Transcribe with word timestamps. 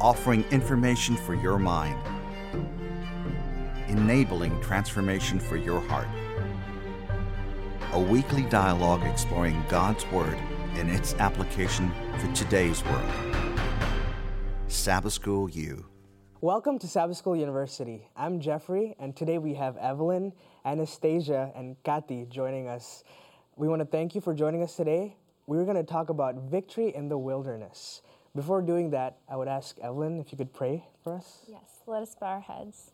offering 0.00 0.44
information 0.52 1.16
for 1.16 1.34
your 1.34 1.58
mind, 1.58 1.98
enabling 3.88 4.60
transformation 4.60 5.40
for 5.40 5.56
your 5.56 5.80
heart. 5.80 6.06
A 7.92 8.00
weekly 8.00 8.42
dialogue 8.42 9.02
exploring 9.04 9.64
God's 9.68 10.06
Word 10.12 10.38
and 10.74 10.88
its 10.88 11.14
application 11.14 11.90
for 12.18 12.32
today's 12.32 12.84
world. 12.84 13.12
Sabbath 14.68 15.14
School 15.14 15.50
U. 15.50 15.84
Welcome 16.40 16.78
to 16.78 16.86
Sabbath 16.86 17.16
School 17.16 17.34
University. 17.34 18.06
I'm 18.14 18.38
Jeffrey, 18.38 18.94
and 19.00 19.16
today 19.16 19.38
we 19.38 19.54
have 19.54 19.76
Evelyn, 19.78 20.32
Anastasia, 20.64 21.50
and 21.56 21.74
Kathy 21.82 22.24
joining 22.30 22.68
us. 22.68 23.02
We 23.56 23.66
want 23.66 23.80
to 23.80 23.86
thank 23.86 24.14
you 24.14 24.20
for 24.20 24.32
joining 24.32 24.62
us 24.62 24.76
today. 24.76 25.16
We're 25.48 25.64
going 25.64 25.76
to 25.76 25.82
talk 25.82 26.08
about 26.08 26.36
victory 26.36 26.94
in 26.94 27.08
the 27.08 27.18
wilderness. 27.18 28.00
Before 28.38 28.62
doing 28.62 28.90
that, 28.90 29.16
I 29.28 29.34
would 29.34 29.48
ask 29.48 29.76
Evelyn 29.80 30.20
if 30.20 30.30
you 30.30 30.38
could 30.38 30.52
pray 30.52 30.84
for 31.02 31.12
us. 31.12 31.40
Yes, 31.48 31.80
let 31.88 32.02
us 32.02 32.14
bow 32.14 32.28
our 32.28 32.40
heads. 32.40 32.92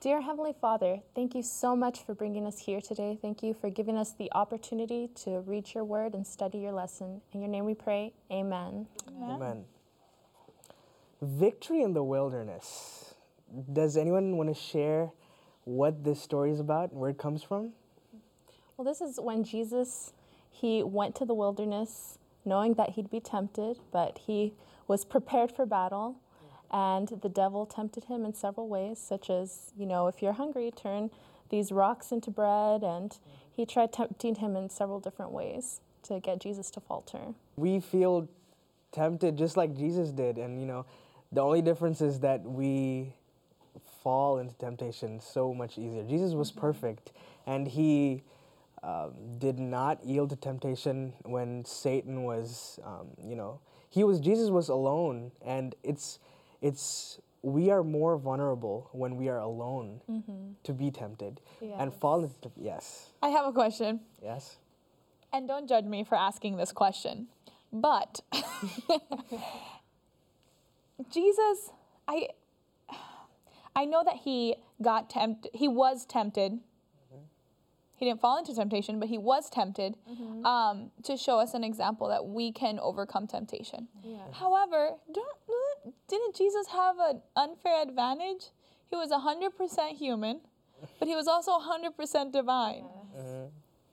Dear 0.00 0.20
Heavenly 0.20 0.56
Father, 0.60 0.98
thank 1.14 1.36
you 1.36 1.42
so 1.44 1.76
much 1.76 2.04
for 2.04 2.16
bringing 2.16 2.48
us 2.48 2.58
here 2.58 2.80
today. 2.80 3.16
Thank 3.22 3.44
you 3.44 3.54
for 3.54 3.70
giving 3.70 3.96
us 3.96 4.12
the 4.18 4.28
opportunity 4.32 5.08
to 5.22 5.38
read 5.46 5.72
your 5.72 5.84
word 5.84 6.14
and 6.14 6.26
study 6.26 6.58
your 6.58 6.72
lesson. 6.72 7.20
In 7.30 7.40
your 7.40 7.48
name 7.48 7.64
we 7.64 7.74
pray, 7.74 8.12
amen. 8.28 8.88
Amen. 9.06 9.30
Amen. 9.30 9.64
Victory 11.20 11.82
in 11.82 11.92
the 11.92 12.02
wilderness. 12.02 13.14
Does 13.72 13.96
anyone 13.96 14.36
want 14.36 14.48
to 14.48 14.60
share 14.60 15.12
what 15.62 16.02
this 16.02 16.20
story 16.20 16.50
is 16.50 16.58
about, 16.58 16.90
and 16.90 16.98
where 16.98 17.10
it 17.10 17.18
comes 17.18 17.44
from? 17.44 17.70
Well, 18.76 18.84
this 18.84 19.00
is 19.00 19.20
when 19.20 19.44
Jesus 19.44 20.12
he 20.50 20.82
went 20.82 21.14
to 21.14 21.24
the 21.24 21.34
wilderness 21.34 22.18
knowing 22.44 22.74
that 22.74 22.90
he'd 22.90 23.10
be 23.10 23.20
tempted, 23.20 23.78
but 23.92 24.18
he 24.26 24.52
was 24.88 25.04
prepared 25.04 25.52
for 25.52 25.66
battle. 25.66 26.16
And 26.70 27.08
the 27.08 27.28
devil 27.28 27.66
tempted 27.66 28.04
him 28.04 28.24
in 28.24 28.34
several 28.34 28.68
ways, 28.68 28.98
such 28.98 29.28
as, 29.28 29.72
you 29.76 29.84
know, 29.84 30.06
if 30.06 30.22
you're 30.22 30.32
hungry, 30.32 30.70
turn 30.74 31.10
these 31.50 31.70
rocks 31.70 32.12
into 32.12 32.30
bread. 32.30 32.82
And 32.82 33.16
he 33.54 33.66
tried 33.66 33.92
tempting 33.92 34.36
him 34.36 34.56
in 34.56 34.70
several 34.70 34.98
different 34.98 35.32
ways 35.32 35.80
to 36.04 36.18
get 36.20 36.40
Jesus 36.40 36.70
to 36.70 36.80
falter. 36.80 37.34
We 37.56 37.80
feel 37.80 38.28
tempted 38.90 39.36
just 39.36 39.56
like 39.56 39.76
Jesus 39.76 40.10
did. 40.10 40.38
And, 40.38 40.60
you 40.60 40.66
know, 40.66 40.86
the 41.30 41.42
only 41.42 41.62
difference 41.62 42.00
is 42.00 42.20
that 42.20 42.42
we 42.42 43.14
fall 44.02 44.38
into 44.38 44.54
temptation 44.56 45.20
so 45.20 45.54
much 45.54 45.78
easier. 45.78 46.02
Jesus 46.02 46.32
was 46.34 46.50
perfect, 46.50 47.12
and 47.46 47.68
he 47.68 48.22
um, 48.82 49.12
did 49.38 49.58
not 49.58 50.04
yield 50.04 50.30
to 50.30 50.36
temptation 50.36 51.12
when 51.22 51.64
Satan 51.64 52.24
was, 52.24 52.80
um, 52.84 53.08
you 53.22 53.36
know, 53.36 53.60
he 53.92 54.04
was 54.04 54.20
Jesus 54.20 54.48
was 54.48 54.70
alone, 54.70 55.32
and 55.44 55.74
it's 55.82 56.18
it's 56.62 57.18
we 57.42 57.70
are 57.70 57.84
more 57.84 58.16
vulnerable 58.16 58.88
when 58.92 59.16
we 59.16 59.28
are 59.28 59.38
alone 59.38 60.00
mm-hmm. 60.10 60.52
to 60.62 60.72
be 60.72 60.90
tempted 60.90 61.42
yes. 61.60 61.76
and 61.78 61.92
fall 61.92 62.24
into 62.24 62.50
yes. 62.56 63.10
I 63.22 63.28
have 63.28 63.44
a 63.44 63.52
question. 63.52 64.00
Yes. 64.22 64.56
And 65.30 65.46
don't 65.46 65.68
judge 65.68 65.84
me 65.84 66.04
for 66.04 66.14
asking 66.14 66.56
this 66.56 66.72
question, 66.72 67.26
but 67.70 68.22
Jesus, 71.12 71.70
I 72.08 72.28
I 73.76 73.84
know 73.84 74.02
that 74.04 74.20
he 74.24 74.56
got 74.80 75.10
tempted. 75.10 75.50
He 75.52 75.68
was 75.68 76.06
tempted. 76.06 76.60
He 78.02 78.08
didn't 78.08 78.20
fall 78.20 78.36
into 78.36 78.52
temptation, 78.52 78.98
but 78.98 79.08
he 79.08 79.16
was 79.16 79.48
tempted 79.48 79.94
mm-hmm. 80.10 80.44
um, 80.44 80.90
to 81.04 81.16
show 81.16 81.38
us 81.38 81.54
an 81.54 81.62
example 81.62 82.08
that 82.08 82.26
we 82.26 82.50
can 82.50 82.80
overcome 82.80 83.28
temptation. 83.28 83.86
Yeah. 84.02 84.16
However, 84.32 84.96
didn't 86.08 86.34
Jesus 86.34 86.66
have 86.72 86.96
an 86.98 87.22
unfair 87.36 87.80
advantage? 87.80 88.46
He 88.90 88.96
was 88.96 89.10
100% 89.10 89.96
human, 89.96 90.40
but 90.98 91.06
he 91.06 91.14
was 91.14 91.28
also 91.28 91.52
100% 91.52 92.32
divine. 92.32 92.86
Yes. 93.14 93.24
Mm-hmm. 93.24 93.46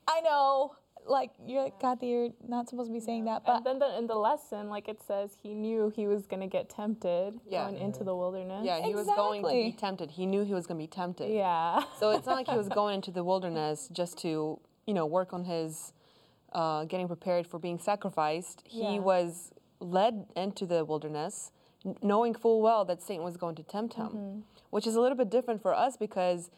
I 0.07 0.21
know 0.21 0.71
like 1.09 1.31
you're 1.45 1.63
like, 1.63 1.79
Kathy, 1.79 2.07
you're 2.07 2.29
not 2.47 2.69
supposed 2.69 2.89
to 2.89 2.93
be 2.93 2.99
saying 2.99 3.25
that. 3.25 3.43
But 3.45 3.57
and 3.57 3.65
then 3.65 3.79
the, 3.79 3.97
in 3.97 4.07
the 4.07 4.15
lesson, 4.15 4.69
like 4.69 4.87
it 4.87 4.99
says, 5.05 5.37
he 5.41 5.53
knew 5.53 5.91
he 5.95 6.07
was 6.07 6.25
gonna 6.25 6.47
get 6.47 6.69
tempted 6.69 7.39
yeah. 7.47 7.65
going 7.65 7.81
into 7.81 8.03
the 8.03 8.15
wilderness. 8.15 8.65
Yeah, 8.65 8.81
he 8.81 8.91
exactly. 8.91 8.95
was 8.95 9.07
going 9.07 9.43
to 9.43 9.71
be 9.71 9.77
tempted. 9.77 10.11
He 10.11 10.25
knew 10.25 10.43
he 10.43 10.53
was 10.53 10.67
gonna 10.67 10.77
be 10.77 10.87
tempted. 10.87 11.31
Yeah. 11.31 11.81
So 11.99 12.11
it's 12.11 12.25
not 12.25 12.35
like 12.35 12.47
he 12.47 12.57
was 12.57 12.69
going 12.79 12.95
into 12.95 13.11
the 13.11 13.23
wilderness 13.23 13.89
just 13.91 14.17
to 14.19 14.59
you 14.85 14.93
know 14.93 15.05
work 15.05 15.33
on 15.33 15.45
his 15.45 15.93
uh, 16.53 16.85
getting 16.85 17.07
prepared 17.07 17.47
for 17.47 17.59
being 17.59 17.79
sacrificed. 17.79 18.63
He 18.65 18.81
yeah. 18.81 18.99
was 18.99 19.51
led 19.79 20.25
into 20.35 20.65
the 20.65 20.83
wilderness 20.85 21.51
knowing 22.01 22.33
full 22.33 22.61
well 22.61 22.85
that 22.85 23.01
Satan 23.01 23.23
was 23.23 23.37
going 23.37 23.55
to 23.55 23.63
tempt 23.63 23.95
him, 23.95 24.07
mm-hmm. 24.07 24.39
which 24.69 24.85
is 24.85 24.95
a 24.95 25.01
little 25.01 25.17
bit 25.17 25.29
different 25.29 25.61
for 25.61 25.73
us 25.73 25.95
because 25.97 26.49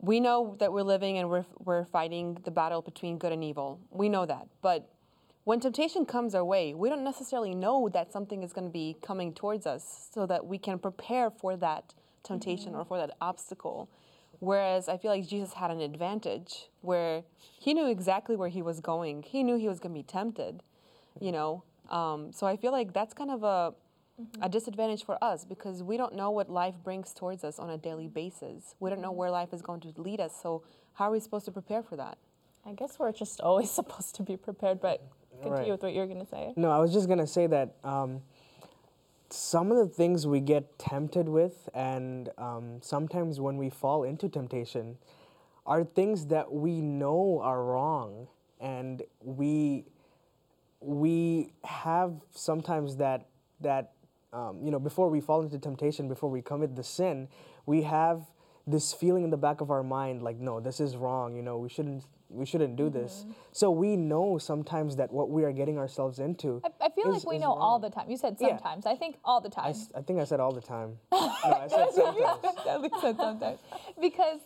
we 0.00 0.20
know 0.20 0.56
that 0.60 0.72
we're 0.72 0.82
living 0.82 1.18
and 1.18 1.28
we're, 1.28 1.44
we're 1.58 1.84
fighting 1.84 2.38
the 2.44 2.50
battle 2.50 2.82
between 2.82 3.18
good 3.18 3.32
and 3.32 3.42
evil. 3.42 3.80
We 3.90 4.08
know 4.08 4.26
that. 4.26 4.46
But 4.62 4.88
when 5.44 5.60
temptation 5.60 6.06
comes 6.06 6.34
our 6.34 6.44
way, 6.44 6.74
we 6.74 6.88
don't 6.88 7.02
necessarily 7.02 7.54
know 7.54 7.88
that 7.88 8.12
something 8.12 8.42
is 8.42 8.52
going 8.52 8.66
to 8.66 8.72
be 8.72 8.96
coming 9.02 9.32
towards 9.32 9.66
us 9.66 10.08
so 10.12 10.26
that 10.26 10.46
we 10.46 10.58
can 10.58 10.78
prepare 10.78 11.30
for 11.30 11.56
that 11.56 11.94
temptation 12.22 12.72
mm-hmm. 12.72 12.82
or 12.82 12.84
for 12.84 12.98
that 12.98 13.16
obstacle. 13.20 13.88
Whereas 14.40 14.88
I 14.88 14.98
feel 14.98 15.10
like 15.10 15.26
Jesus 15.26 15.54
had 15.54 15.70
an 15.70 15.80
advantage 15.80 16.68
where 16.82 17.24
he 17.58 17.74
knew 17.74 17.88
exactly 17.88 18.36
where 18.36 18.50
he 18.50 18.62
was 18.62 18.80
going. 18.80 19.24
He 19.24 19.42
knew 19.42 19.56
he 19.56 19.66
was 19.66 19.80
going 19.80 19.92
to 19.94 19.98
be 19.98 20.04
tempted, 20.04 20.62
you 21.20 21.32
know. 21.32 21.64
Um, 21.90 22.32
so 22.32 22.46
I 22.46 22.56
feel 22.56 22.70
like 22.70 22.92
that's 22.92 23.14
kind 23.14 23.30
of 23.30 23.42
a 23.42 23.72
mm-hmm. 24.20 24.42
a 24.42 24.48
disadvantage 24.48 25.04
for 25.04 25.22
us 25.22 25.44
because 25.44 25.82
we 25.82 25.96
don't 25.96 26.14
know 26.14 26.30
what 26.30 26.50
life 26.50 26.74
brings 26.82 27.12
towards 27.12 27.44
us 27.44 27.58
on 27.58 27.70
a 27.70 27.78
daily 27.78 28.08
basis. 28.08 28.74
We 28.80 28.90
don't 28.90 29.00
know 29.00 29.12
where 29.12 29.30
life 29.30 29.52
is 29.52 29.62
going 29.62 29.80
to 29.80 29.92
lead 29.96 30.20
us. 30.20 30.32
So, 30.40 30.62
how 30.94 31.06
are 31.06 31.12
we 31.12 31.20
supposed 31.20 31.44
to 31.44 31.52
prepare 31.52 31.82
for 31.82 31.96
that? 31.96 32.18
I 32.66 32.72
guess 32.72 32.98
we're 32.98 33.12
just 33.12 33.40
always 33.40 33.70
supposed 33.80 34.14
to 34.16 34.22
be 34.22 34.36
prepared, 34.36 34.80
but 34.80 35.02
continue 35.42 35.58
right. 35.62 35.70
with 35.70 35.82
what 35.82 35.94
you're 35.94 36.06
going 36.06 36.20
to 36.20 36.26
say. 36.26 36.52
No, 36.56 36.70
I 36.70 36.78
was 36.78 36.92
just 36.92 37.06
going 37.06 37.20
to 37.20 37.26
say 37.26 37.46
that 37.46 37.74
um, 37.84 38.20
some 39.30 39.70
of 39.70 39.78
the 39.78 39.86
things 39.86 40.26
we 40.26 40.40
get 40.40 40.78
tempted 40.78 41.28
with, 41.28 41.68
and 41.74 42.30
um, 42.38 42.78
sometimes 42.82 43.40
when 43.40 43.56
we 43.56 43.70
fall 43.70 44.04
into 44.04 44.28
temptation, 44.28 44.96
are 45.66 45.84
things 45.84 46.26
that 46.26 46.52
we 46.52 46.80
know 46.80 47.40
are 47.42 47.62
wrong, 47.62 48.28
and 48.60 49.02
we 49.22 49.84
we 50.80 51.52
have 51.64 52.14
sometimes 52.30 52.96
that 52.96 53.26
that 53.60 53.92
um, 54.32 54.60
you 54.62 54.70
know, 54.70 54.78
before 54.78 55.08
we 55.08 55.20
fall 55.20 55.42
into 55.42 55.58
temptation, 55.58 56.08
before 56.08 56.30
we 56.30 56.42
commit 56.42 56.76
the 56.76 56.84
sin, 56.84 57.28
we 57.66 57.82
have 57.82 58.22
this 58.66 58.92
feeling 58.92 59.24
in 59.24 59.30
the 59.30 59.36
back 59.36 59.60
of 59.60 59.70
our 59.70 59.82
mind, 59.82 60.22
like, 60.22 60.38
no, 60.38 60.60
this 60.60 60.80
is 60.80 60.96
wrong. 60.96 61.34
You 61.34 61.42
know, 61.42 61.56
we 61.56 61.70
shouldn't, 61.70 62.04
we 62.28 62.44
shouldn't 62.44 62.76
do 62.76 62.84
mm-hmm. 62.90 62.98
this. 62.98 63.24
So 63.52 63.70
we 63.70 63.96
know 63.96 64.36
sometimes 64.36 64.96
that 64.96 65.10
what 65.10 65.30
we 65.30 65.44
are 65.44 65.52
getting 65.52 65.78
ourselves 65.78 66.18
into. 66.18 66.60
I, 66.64 66.86
I 66.86 66.90
feel 66.90 67.14
is, 67.14 67.24
like 67.24 67.32
we 67.32 67.38
know 67.38 67.48
wrong. 67.48 67.58
all 67.58 67.78
the 67.78 67.88
time. 67.88 68.10
You 68.10 68.18
said 68.18 68.38
sometimes. 68.38 68.84
Yeah. 68.84 68.92
I 68.92 68.96
think 68.96 69.16
all 69.24 69.40
the 69.40 69.48
time. 69.48 69.74
I, 69.94 69.98
I, 69.98 70.02
think 70.02 70.20
I 70.20 70.24
said 70.24 70.40
all 70.40 70.52
the 70.52 70.60
time. 70.60 70.98
no, 71.12 71.18
I 71.18 71.66
said 71.68 71.88
sometimes. 71.94 72.82
Least 72.82 73.00
said 73.00 73.16
sometimes. 73.16 73.58
because 74.00 74.40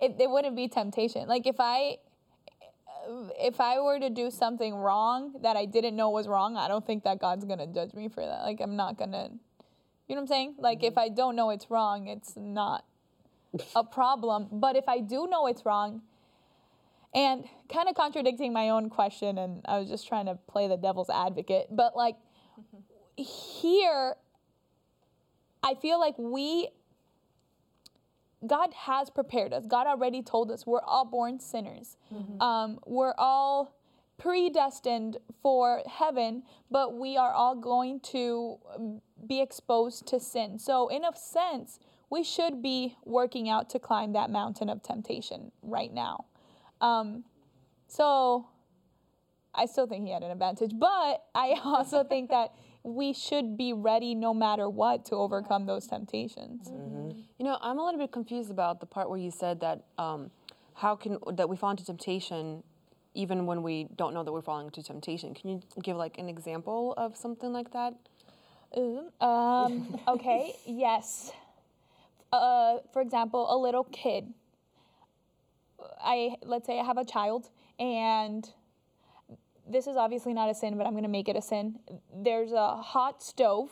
it, 0.00 0.14
it 0.20 0.30
wouldn't 0.30 0.54
be 0.54 0.68
temptation. 0.68 1.26
Like 1.26 1.46
if 1.48 1.56
I 1.58 1.98
if 3.38 3.60
I 3.60 3.80
were 3.80 3.98
to 3.98 4.10
do 4.10 4.30
something 4.30 4.74
wrong 4.74 5.34
that 5.42 5.56
I 5.56 5.64
didn't 5.64 5.96
know 5.96 6.10
was 6.10 6.28
wrong, 6.28 6.56
I 6.56 6.68
don't 6.68 6.86
think 6.86 7.04
that 7.04 7.20
God's 7.20 7.44
gonna 7.44 7.66
judge 7.66 7.94
me 7.94 8.08
for 8.08 8.24
that. 8.24 8.42
Like 8.42 8.60
I'm 8.60 8.76
not 8.76 8.98
gonna, 8.98 9.30
you 10.08 10.14
know 10.14 10.16
what 10.16 10.18
I'm 10.20 10.26
saying? 10.26 10.54
Like 10.58 10.78
mm-hmm. 10.78 10.86
if 10.86 10.98
I 10.98 11.08
don't 11.08 11.36
know 11.36 11.50
it's 11.50 11.70
wrong, 11.70 12.08
it's 12.08 12.34
not 12.36 12.84
a 13.74 13.84
problem. 13.84 14.48
But 14.50 14.76
if 14.76 14.88
I 14.88 15.00
do 15.00 15.26
know 15.26 15.46
it's 15.46 15.64
wrong, 15.64 16.02
and 17.14 17.44
kind 17.72 17.88
of 17.88 17.94
contradicting 17.94 18.52
my 18.52 18.70
own 18.70 18.90
question, 18.90 19.38
and 19.38 19.62
I 19.66 19.78
was 19.78 19.88
just 19.88 20.08
trying 20.08 20.26
to 20.26 20.34
play 20.48 20.66
the 20.66 20.76
devil's 20.76 21.10
advocate, 21.10 21.68
but 21.70 21.96
like 21.96 22.16
mm-hmm. 22.58 23.22
here, 23.22 24.16
I 25.62 25.74
feel 25.74 26.00
like 26.00 26.14
we 26.18 26.68
God 28.46 28.72
has 28.74 29.10
prepared 29.10 29.52
us. 29.52 29.66
God 29.66 29.86
already 29.86 30.22
told 30.22 30.50
us 30.50 30.66
we're 30.66 30.82
all 30.82 31.04
born 31.04 31.40
sinners. 31.40 31.96
Mm-hmm. 32.12 32.40
Um, 32.40 32.78
we're 32.86 33.14
all 33.18 33.74
predestined 34.18 35.18
for 35.42 35.82
heaven, 35.90 36.42
but 36.70 36.96
we 36.96 37.16
are 37.16 37.32
all 37.32 37.54
going 37.54 38.00
to 38.00 38.58
um, 38.74 39.00
be 39.26 39.40
exposed 39.40 40.06
to 40.06 40.20
sin. 40.20 40.58
So, 40.58 40.88
in 40.88 41.04
a 41.04 41.14
sense, 41.16 41.80
we 42.10 42.22
should 42.22 42.62
be 42.62 42.96
working 43.04 43.48
out 43.48 43.68
to 43.70 43.78
climb 43.78 44.12
that 44.12 44.30
mountain 44.30 44.68
of 44.68 44.82
temptation 44.82 45.50
right 45.62 45.92
now. 45.92 46.26
Um, 46.80 47.24
so, 47.88 48.48
I 49.54 49.66
still 49.66 49.86
think 49.86 50.06
he 50.06 50.12
had 50.12 50.22
an 50.22 50.30
advantage, 50.30 50.72
but 50.74 51.24
I 51.34 51.60
also 51.64 52.04
think 52.04 52.30
that 52.30 52.52
we 52.84 53.14
should 53.14 53.56
be 53.56 53.72
ready 53.72 54.14
no 54.14 54.34
matter 54.34 54.68
what 54.68 55.06
to 55.06 55.16
overcome 55.16 55.66
those 55.66 55.86
temptations. 55.86 56.68
Mm-hmm. 56.68 57.18
You 57.38 57.44
know, 57.44 57.58
I'm 57.60 57.78
a 57.78 57.84
little 57.84 57.98
bit 57.98 58.12
confused 58.12 58.50
about 58.50 58.80
the 58.80 58.86
part 58.86 59.08
where 59.08 59.18
you 59.18 59.30
said 59.30 59.60
that 59.60 59.84
um, 59.96 60.30
how 60.74 60.94
can 60.94 61.18
that 61.32 61.48
we 61.48 61.56
fall 61.56 61.70
into 61.70 61.84
temptation 61.84 62.62
even 63.14 63.46
when 63.46 63.62
we 63.62 63.86
don't 63.96 64.12
know 64.12 64.24
that 64.24 64.32
we're 64.32 64.42
falling 64.42 64.66
into 64.66 64.82
temptation. 64.82 65.34
Can 65.34 65.50
you 65.50 65.62
give 65.82 65.96
like 65.96 66.18
an 66.18 66.28
example 66.28 66.94
of 66.96 67.16
something 67.16 67.52
like 67.52 67.72
that? 67.72 67.94
Um, 68.76 69.10
um, 69.20 70.00
okay, 70.08 70.54
yes. 70.66 71.32
Uh, 72.32 72.78
for 72.92 73.00
example, 73.00 73.46
a 73.54 73.56
little 73.56 73.84
kid. 73.84 74.32
I 76.00 76.36
let's 76.42 76.66
say 76.66 76.80
I 76.80 76.84
have 76.84 76.98
a 76.98 77.04
child, 77.04 77.50
and 77.78 78.48
this 79.68 79.86
is 79.86 79.96
obviously 79.96 80.34
not 80.34 80.50
a 80.50 80.54
sin, 80.54 80.76
but 80.76 80.86
I'm 80.86 80.94
gonna 80.94 81.08
make 81.08 81.28
it 81.28 81.36
a 81.36 81.42
sin. 81.42 81.78
There's 82.14 82.52
a 82.52 82.76
hot 82.76 83.22
stove, 83.22 83.70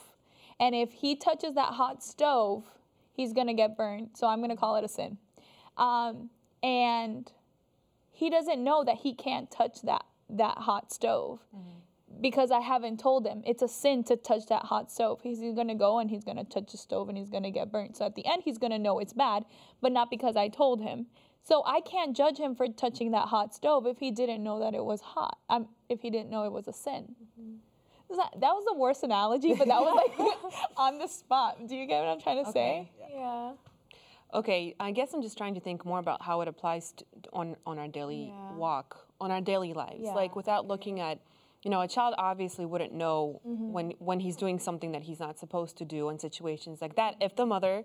and 0.58 0.74
if 0.74 0.92
he 0.92 1.16
touches 1.16 1.54
that 1.54 1.74
hot 1.74 2.02
stove, 2.02 2.64
he's 3.12 3.32
gonna 3.32 3.54
get 3.54 3.76
burned. 3.76 4.10
So 4.14 4.26
I'm 4.26 4.40
gonna 4.40 4.56
call 4.56 4.76
it 4.76 4.84
a 4.84 4.88
sin. 4.88 5.18
Um, 5.76 6.30
and 6.62 7.30
he 8.10 8.30
doesn't 8.30 8.62
know 8.62 8.84
that 8.84 8.98
he 8.98 9.14
can't 9.14 9.50
touch 9.50 9.82
that 9.82 10.04
that 10.28 10.58
hot 10.58 10.92
stove 10.92 11.40
because 12.20 12.50
I 12.50 12.60
haven't 12.60 13.00
told 13.00 13.26
him. 13.26 13.42
It's 13.44 13.62
a 13.62 13.68
sin 13.68 14.04
to 14.04 14.16
touch 14.16 14.46
that 14.46 14.64
hot 14.64 14.90
stove. 14.90 15.20
He's 15.22 15.40
going 15.40 15.68
to 15.68 15.74
go 15.74 15.98
and 15.98 16.08
he's 16.08 16.24
going 16.24 16.36
to 16.36 16.44
touch 16.44 16.72
the 16.72 16.78
stove 16.78 17.08
and 17.08 17.18
he's 17.18 17.30
going 17.30 17.42
to 17.42 17.50
get 17.50 17.72
burnt. 17.72 17.96
So 17.96 18.06
at 18.06 18.14
the 18.14 18.24
end, 18.26 18.42
he's 18.44 18.58
going 18.58 18.70
to 18.70 18.78
know 18.78 18.98
it's 18.98 19.12
bad, 19.12 19.44
but 19.80 19.92
not 19.92 20.10
because 20.10 20.36
I 20.36 20.48
told 20.48 20.80
him. 20.80 21.06
So 21.44 21.62
I 21.66 21.80
can't 21.80 22.16
judge 22.16 22.38
him 22.38 22.54
for 22.54 22.68
touching 22.68 23.10
that 23.12 23.28
hot 23.28 23.54
stove 23.54 23.86
if 23.86 23.98
he 23.98 24.10
didn't 24.10 24.42
know 24.42 24.60
that 24.60 24.74
it 24.74 24.84
was 24.84 25.00
hot. 25.00 25.38
Um, 25.48 25.68
if 25.88 26.00
he 26.00 26.10
didn't 26.10 26.30
know 26.30 26.44
it 26.44 26.52
was 26.52 26.68
a 26.68 26.72
sin. 26.72 27.14
Is 28.10 28.16
That, 28.16 28.32
that 28.40 28.52
was 28.52 28.64
the 28.66 28.74
worst 28.74 29.02
analogy, 29.02 29.54
but 29.54 29.66
that 29.68 29.80
was 29.80 29.94
like 29.96 30.62
on 30.76 30.98
the 30.98 31.06
spot. 31.08 31.66
Do 31.66 31.74
you 31.74 31.86
get 31.86 32.00
what 32.00 32.08
I'm 32.08 32.20
trying 32.20 32.44
to 32.44 32.52
say? 32.52 32.90
Yeah. 33.12 33.52
Okay, 34.34 34.74
I 34.80 34.92
guess 34.92 35.12
I'm 35.12 35.20
just 35.22 35.36
trying 35.36 35.54
to 35.54 35.60
think 35.60 35.84
more 35.84 35.98
about 35.98 36.22
how 36.22 36.40
it 36.40 36.48
applies 36.48 36.92
to, 36.92 37.04
on 37.32 37.56
on 37.66 37.78
our 37.78 37.88
daily 37.88 38.28
Yeah. 38.28 38.54
walk, 38.56 39.06
on 39.20 39.30
our 39.30 39.40
daily 39.40 39.72
lives. 39.72 40.00
Yeah. 40.00 40.14
Like 40.14 40.36
without 40.36 40.66
looking 40.66 41.00
at, 41.00 41.18
you 41.62 41.70
know, 41.70 41.80
a 41.80 41.88
child 41.88 42.14
obviously 42.18 42.64
wouldn't 42.66 42.92
know 42.94 43.40
when 43.44 43.90
when 43.98 44.20
he's 44.20 44.36
doing 44.36 44.58
something 44.58 44.92
that 44.92 45.02
he's 45.02 45.20
not 45.20 45.38
supposed 45.38 45.76
to 45.78 45.84
do 45.84 46.08
in 46.08 46.18
situations 46.18 46.80
like 46.80 46.94
that. 46.96 47.16
If 47.20 47.36
the 47.36 47.44
mother 47.46 47.84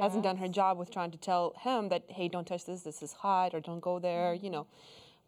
hasn't 0.00 0.22
done 0.22 0.36
her 0.38 0.48
job 0.48 0.78
with 0.78 0.90
trying 0.90 1.10
to 1.10 1.18
tell 1.18 1.54
him 1.60 1.88
that, 1.90 2.04
hey, 2.08 2.28
don't 2.28 2.46
touch 2.46 2.64
this, 2.64 2.82
this 2.82 3.02
is 3.02 3.12
hot, 3.12 3.54
or 3.54 3.60
don't 3.60 3.80
go 3.80 3.98
there, 3.98 4.34
you 4.34 4.50
know. 4.50 4.66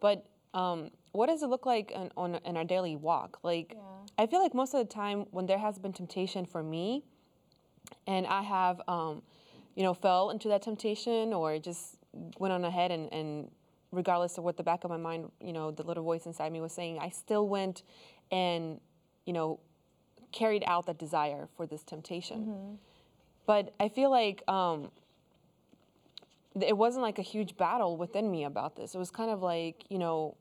But 0.00 0.26
um, 0.54 0.90
what 1.12 1.26
does 1.26 1.42
it 1.42 1.48
look 1.48 1.66
like 1.66 1.92
on, 1.94 2.10
on 2.16 2.40
in 2.44 2.56
our 2.56 2.64
daily 2.64 2.96
walk? 2.96 3.38
Like, 3.42 3.76
I 4.18 4.26
feel 4.26 4.42
like 4.42 4.54
most 4.54 4.74
of 4.74 4.80
the 4.80 4.92
time 4.92 5.26
when 5.30 5.46
there 5.46 5.58
has 5.58 5.78
been 5.78 5.92
temptation 5.92 6.46
for 6.46 6.62
me, 6.62 7.04
and 8.06 8.26
I 8.26 8.42
have, 8.42 8.80
um, 8.88 9.22
you 9.74 9.82
know, 9.82 9.94
fell 9.94 10.30
into 10.30 10.48
that 10.48 10.62
temptation 10.62 11.32
or 11.32 11.58
just 11.58 11.98
went 12.38 12.52
on 12.52 12.64
ahead 12.64 12.90
and, 12.90 13.12
and 13.12 13.50
regardless 13.92 14.38
of 14.38 14.44
what 14.44 14.56
the 14.56 14.62
back 14.62 14.84
of 14.84 14.90
my 14.90 14.96
mind, 14.96 15.30
you 15.40 15.52
know, 15.52 15.70
the 15.70 15.82
little 15.82 16.02
voice 16.02 16.26
inside 16.26 16.50
me 16.52 16.60
was 16.60 16.72
saying, 16.72 16.98
I 16.98 17.10
still 17.10 17.46
went 17.48 17.82
and, 18.30 18.80
you 19.26 19.32
know, 19.32 19.60
carried 20.32 20.64
out 20.66 20.86
that 20.86 20.98
desire 20.98 21.48
for 21.56 21.66
this 21.66 21.82
temptation. 21.82 22.78
But 23.46 23.74
I 23.78 23.88
feel 23.88 24.10
like 24.10 24.42
um, 24.48 24.90
it 26.60 26.76
wasn't 26.76 27.02
like 27.02 27.18
a 27.18 27.22
huge 27.22 27.56
battle 27.56 27.96
within 27.96 28.30
me 28.30 28.44
about 28.44 28.76
this. 28.76 28.94
It 28.94 28.98
was 28.98 29.10
kind 29.10 29.30
of 29.30 29.42
like, 29.42 29.84
you 29.88 29.98
know, 29.98 30.36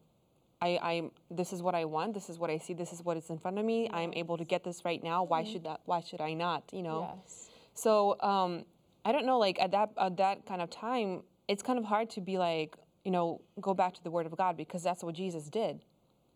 I, 0.62 0.80
I 0.82 1.02
this 1.30 1.54
is 1.54 1.62
what 1.62 1.76
I 1.76 1.86
want. 1.86 2.14
This 2.14 2.30
is 2.30 2.40
what 2.40 2.50
I 2.50 2.58
see. 2.58 2.74
This 2.74 2.94
is 2.94 3.04
what 3.04 3.18
is 3.18 3.30
in 3.30 3.38
front 3.38 3.60
of 3.60 3.66
me. 3.66 3.90
I 3.90 4.02
am 4.02 4.14
able 4.14 4.38
to 4.38 4.46
get 4.46 4.64
this 4.64 4.86
right 4.86 5.04
now. 5.04 5.24
Why 5.24 5.44
should 5.44 5.64
that? 5.66 5.82
Why 5.86 6.02
should 6.02 6.22
I 6.22 6.34
not? 6.34 6.64
You 6.72 6.84
know. 6.84 7.16
Yes. 7.24 7.50
So 7.74 8.20
um, 8.22 8.66
I 9.04 9.12
don't 9.12 9.26
know. 9.26 9.38
Like 9.38 9.60
at 9.62 9.72
that 9.72 9.92
at 9.98 10.18
that 10.18 10.46
kind 10.46 10.62
of 10.62 10.70
time, 10.70 11.22
it's 11.48 11.62
kind 11.62 11.78
of 11.78 11.86
hard 11.86 12.10
to 12.12 12.22
be 12.22 12.38
like, 12.38 12.76
you 13.04 13.12
know, 13.12 13.42
go 13.62 13.74
back 13.74 13.94
to 13.96 14.04
the 14.04 14.10
Word 14.10 14.26
of 14.26 14.36
God 14.36 14.58
because 14.58 14.82
that's 14.82 15.04
what 15.04 15.14
Jesus 15.14 15.50
did, 15.50 15.82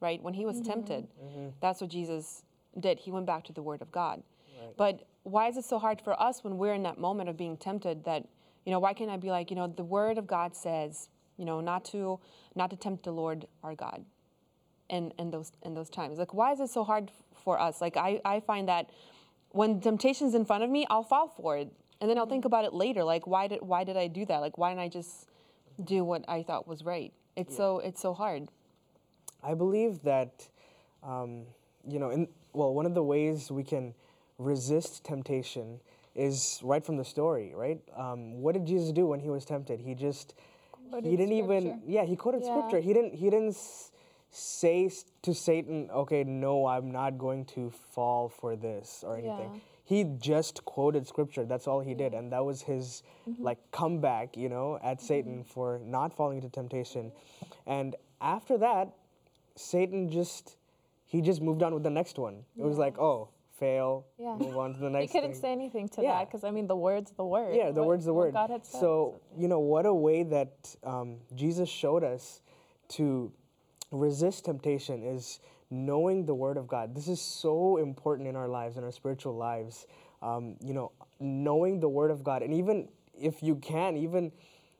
right? 0.02 0.22
When 0.22 0.34
he 0.34 0.46
was 0.46 0.62
tempted, 0.62 1.08
that's 1.62 1.82
what 1.82 1.90
Jesus 1.90 2.44
did. 2.80 3.00
He 3.00 3.12
went 3.12 3.26
back 3.26 3.46
to 3.46 3.54
the 3.54 3.64
Word 3.64 3.82
of 3.82 3.92
God. 3.92 4.22
Right. 4.62 4.78
But 4.78 5.08
why 5.32 5.48
is 5.48 5.58
it 5.58 5.66
so 5.66 5.80
hard 5.80 6.02
for 6.02 6.20
us 6.22 6.44
when 6.44 6.58
we're 6.58 6.74
in 6.74 6.84
that 6.84 6.98
moment 6.98 7.30
of 7.30 7.38
being 7.38 7.58
tempted 7.58 8.04
that, 8.06 8.28
you 8.66 8.72
know, 8.72 8.80
why 8.80 8.94
can't 8.94 9.10
I 9.10 9.18
be 9.18 9.30
like, 9.32 9.50
you 9.50 9.56
know, 9.56 9.68
the 9.68 9.84
Word 9.84 10.18
of 10.18 10.28
God 10.28 10.56
says, 10.56 11.10
you 11.38 11.46
know, 11.46 11.62
not 11.62 11.86
to 11.86 12.20
not 12.56 12.70
to 12.72 12.76
tempt 12.76 13.04
the 13.04 13.12
Lord 13.12 13.48
our 13.64 13.76
God 13.76 14.04
in, 14.90 15.14
in 15.18 15.32
those 15.32 15.52
in 15.64 15.74
those 15.74 15.90
times? 15.90 16.20
Like, 16.20 16.34
why 16.34 16.52
is 16.52 16.60
it 16.60 16.70
so 16.70 16.84
hard 16.84 17.12
for 17.44 17.60
us? 17.60 17.82
Like, 17.82 17.98
I, 17.98 18.22
I 18.26 18.40
find 18.42 18.68
that 18.68 18.90
when 19.52 19.80
temptation's 19.80 20.36
in 20.36 20.46
front 20.46 20.64
of 20.64 20.70
me, 20.70 20.86
I'll 20.90 21.04
fall 21.04 21.28
for 21.28 21.58
it, 21.58 21.72
and 22.02 22.10
then 22.10 22.18
I'll 22.18 22.28
think 22.28 22.46
about 22.46 22.66
it 22.66 22.74
later. 22.74 23.04
Like, 23.04 23.26
why 23.26 23.48
did 23.48 23.62
why 23.62 23.84
did 23.84 23.98
I 23.98 24.08
do 24.08 24.26
that? 24.26 24.40
Like, 24.40 24.58
why 24.58 24.70
didn't 24.70 24.82
I 24.82 24.90
just 24.90 25.28
do 25.84 26.04
what 26.04 26.26
I 26.28 26.44
thought 26.44 26.68
was 26.68 26.84
right? 26.84 27.14
It's 27.36 27.56
so 27.56 27.80
it's 27.80 28.02
so 28.02 28.14
hard. 28.14 28.50
I 29.42 29.54
believe 29.54 30.04
that, 30.04 30.50
um, 31.02 31.46
you 31.88 32.00
know, 32.00 32.10
in 32.10 32.28
well, 32.54 32.74
one 32.74 32.86
of 32.86 32.94
the 32.94 33.04
ways 33.04 33.50
we 33.50 33.64
can 33.64 33.94
resist 34.40 35.04
temptation 35.04 35.80
is 36.16 36.60
right 36.64 36.84
from 36.84 36.98
the 36.98 37.06
story, 37.06 37.54
right? 37.54 37.80
Um, 37.96 38.42
what 38.42 38.54
did 38.54 38.66
Jesus 38.66 38.92
do 38.92 39.06
when 39.06 39.20
he 39.20 39.30
was 39.30 39.46
tempted? 39.46 39.80
He 39.80 39.94
just 39.94 40.34
he 41.04 41.16
didn't 41.16 41.34
even 41.34 41.82
yeah 41.86 42.04
he 42.04 42.16
quoted 42.16 42.42
Yeah. 42.44 42.50
scripture. 42.50 42.80
He 42.80 42.94
didn't 42.94 43.14
he 43.14 43.30
didn't 43.30 43.56
say 44.32 44.90
to 45.24 45.34
Satan, 45.34 45.90
okay, 45.92 46.24
no, 46.24 46.66
I'm 46.66 46.92
not 46.92 47.18
going 47.18 47.46
to 47.46 47.70
fall 47.70 48.30
for 48.30 48.56
this 48.56 49.04
or 49.06 49.18
anything. 49.18 49.52
Yeah. 49.54 49.60
He 49.84 50.04
just 50.20 50.64
quoted 50.66 51.08
scripture. 51.08 51.46
That's 51.46 51.68
all 51.68 51.80
he 51.80 51.96
did, 51.96 52.14
and 52.14 52.32
that 52.32 52.46
was 52.46 52.62
his 52.62 53.02
like 53.40 53.58
comeback, 53.72 54.38
you 54.38 54.48
know, 54.48 54.80
at 54.84 55.02
Satan 55.02 55.44
for 55.44 55.80
not 55.84 56.16
falling 56.16 56.38
into 56.38 56.50
temptation. 56.50 57.12
And 57.66 57.96
after 58.22 58.58
that, 58.60 58.94
Satan 59.56 60.10
just 60.10 60.58
he 61.06 61.22
just 61.22 61.42
moved 61.42 61.64
on 61.64 61.74
with 61.74 61.84
the 61.84 61.90
next 61.90 62.20
one. 62.20 62.46
It 62.58 62.64
was 62.64 62.78
like, 62.78 63.00
oh, 63.00 63.30
fail, 63.60 64.06
Yeah. 64.18 64.36
move 64.36 64.58
on 64.58 64.74
to 64.74 64.80
the 64.80 64.88
He 64.90 64.94
next 64.94 65.12
couldn't 65.12 65.32
thing. 65.34 65.42
say 65.42 65.52
anything 65.52 65.90
to 65.90 66.02
Yeah. 66.02 66.20
that 66.20 66.28
because 66.30 66.44
I 66.44 66.52
mean 66.52 66.68
the 66.68 66.76
word's 66.76 67.12
the 67.12 67.26
word. 67.26 67.56
Yeah, 67.56 67.72
the 67.72 67.82
What- 67.82 67.88
word's 67.88 68.06
the 68.06 68.14
word. 68.14 68.34
God 68.34 68.50
had 68.50 68.66
said. 68.66 68.80
So, 68.80 69.20
you 69.38 69.48
know, 69.48 69.60
what 69.60 69.86
a 69.86 69.94
way 69.94 70.24
that 70.24 70.76
um, 70.84 71.18
Jesus 71.36 71.70
showed 71.70 72.04
us 72.04 72.42
to 72.90 73.32
resist 73.92 74.46
temptation 74.46 75.04
is 75.04 75.40
knowing 75.70 76.26
the 76.26 76.34
word 76.36 76.58
of 76.58 76.68
God. 76.68 76.96
This 76.96 77.08
is 77.08 77.22
so 77.22 77.78
important 77.78 78.28
in 78.28 78.36
our 78.36 78.48
lives, 78.48 78.78
in 78.78 78.84
our 78.84 78.92
spiritual 78.92 79.36
lives. 79.36 79.86
Um, 80.22 80.56
you 80.62 80.74
know, 80.74 80.92
knowing 81.20 81.80
the 81.80 81.88
word 81.90 82.12
of 82.12 82.24
God. 82.24 82.42
And 82.44 82.54
even 82.54 82.90
if 83.20 83.42
you 83.44 83.56
can, 83.56 83.96
even 83.98 84.32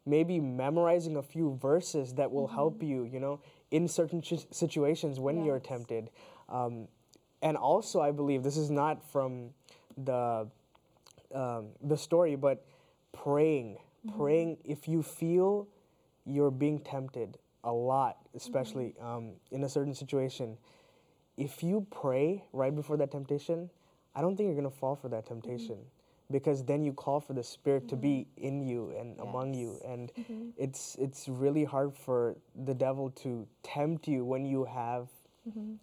maybe 0.06 0.40
memorizing 0.40 1.16
a 1.18 1.22
few 1.22 1.58
verses 1.62 2.14
that 2.16 2.32
will 2.32 2.48
help 2.48 2.82
you, 2.82 3.04
you 3.04 3.20
know, 3.20 3.40
in 3.72 3.88
certain 3.88 4.22
ch- 4.22 4.48
situations 4.52 5.20
when 5.20 5.44
you're 5.46 5.60
tempted. 5.60 6.10
Um, 6.50 6.88
and 7.42 7.56
also, 7.58 8.02
I 8.02 8.12
believe 8.12 8.44
this 8.44 8.58
is 8.58 8.70
not 8.70 9.04
from 9.12 9.52
the 9.98 10.48
um, 11.34 11.68
the 11.82 11.98
story, 11.98 12.36
but 12.36 12.66
praying, 13.14 13.78
mm-hmm. 14.06 14.20
praying. 14.20 14.58
If 14.66 14.88
you 14.88 15.04
feel 15.04 15.68
you're 16.26 16.52
being 16.52 16.80
tempted 16.80 17.38
a 17.64 17.72
lot, 17.72 18.18
especially 18.36 18.96
mm-hmm. 19.00 19.06
um, 19.06 19.32
in 19.52 19.64
a 19.64 19.70
certain 19.70 19.94
situation, 19.94 20.58
if 21.38 21.64
you 21.64 21.86
pray 21.92 22.44
right 22.52 22.76
before 22.76 22.98
that 22.98 23.12
temptation, 23.12 23.70
I 24.16 24.22
don't 24.22 24.36
think 24.36 24.48
you're 24.48 24.56
gonna 24.56 24.70
fall 24.70 24.96
for 24.96 25.10
that 25.10 25.26
temptation. 25.26 25.76
Mm-hmm. 25.76 25.96
Because 26.32 26.64
then 26.64 26.84
you 26.84 26.94
call 26.94 27.20
for 27.20 27.34
the 27.34 27.44
Spirit 27.44 27.88
to 27.88 27.96
be 27.96 28.28
in 28.38 28.62
you 28.62 28.94
and 29.00 29.20
among 29.20 29.56
you, 29.56 29.80
and 29.84 30.12
it's 30.58 30.96
it's 31.00 31.28
really 31.28 31.64
hard 31.64 31.96
for 31.96 32.36
the 32.66 32.76
devil 32.76 33.10
to 33.24 33.48
tempt 33.64 34.08
you 34.08 34.24
when 34.24 34.46
you 34.46 34.64
have, 34.66 35.08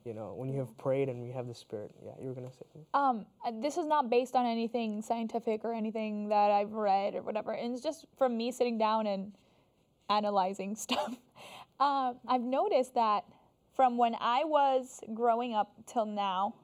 you 0.04 0.14
know, 0.14 0.34
when 0.36 0.48
you 0.48 0.58
have 0.58 0.76
prayed 0.78 1.08
and 1.08 1.26
you 1.26 1.32
have 1.32 1.46
the 1.46 1.54
Spirit. 1.54 1.90
Yeah, 2.04 2.12
you 2.20 2.28
were 2.28 2.34
gonna 2.34 2.50
say. 2.52 2.66
Um, 2.94 3.26
uh, 3.44 3.52
this 3.60 3.76
is 3.76 3.86
not 3.86 4.10
based 4.10 4.34
on 4.34 4.46
anything 4.46 5.02
scientific 5.02 5.64
or 5.64 5.72
anything 5.72 6.28
that 6.28 6.50
I've 6.50 6.72
read 6.72 7.14
or 7.14 7.22
whatever. 7.22 7.52
And 7.52 7.72
it's 7.72 7.82
just 7.82 8.06
from 8.16 8.36
me 8.36 8.52
sitting 8.52 8.78
down 8.78 9.06
and 9.06 9.32
analyzing 10.10 10.74
stuff. 10.76 11.16
Um, 11.78 12.16
I've 12.26 12.42
noticed 12.42 12.94
that 12.94 13.24
from 13.74 13.98
when 13.98 14.16
I 14.18 14.44
was 14.44 15.00
growing 15.12 15.54
up 15.54 15.72
till 15.86 16.06
now, 16.06 16.54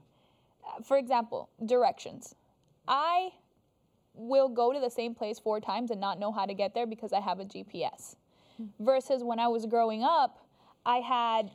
uh, 0.66 0.82
for 0.82 0.96
example, 0.96 1.50
directions. 1.66 2.34
I 2.88 3.30
will 4.14 4.48
go 4.48 4.72
to 4.72 4.80
the 4.80 4.90
same 4.90 5.14
place 5.14 5.38
four 5.38 5.60
times 5.60 5.90
and 5.90 6.00
not 6.00 6.18
know 6.18 6.32
how 6.32 6.46
to 6.46 6.54
get 6.54 6.74
there 6.74 6.86
because 6.86 7.12
I 7.12 7.20
have 7.20 7.40
a 7.40 7.44
GPS. 7.44 8.16
Versus 8.78 9.24
when 9.24 9.38
I 9.38 9.48
was 9.48 9.66
growing 9.66 10.04
up, 10.04 10.38
I 10.84 10.98
had 10.98 11.50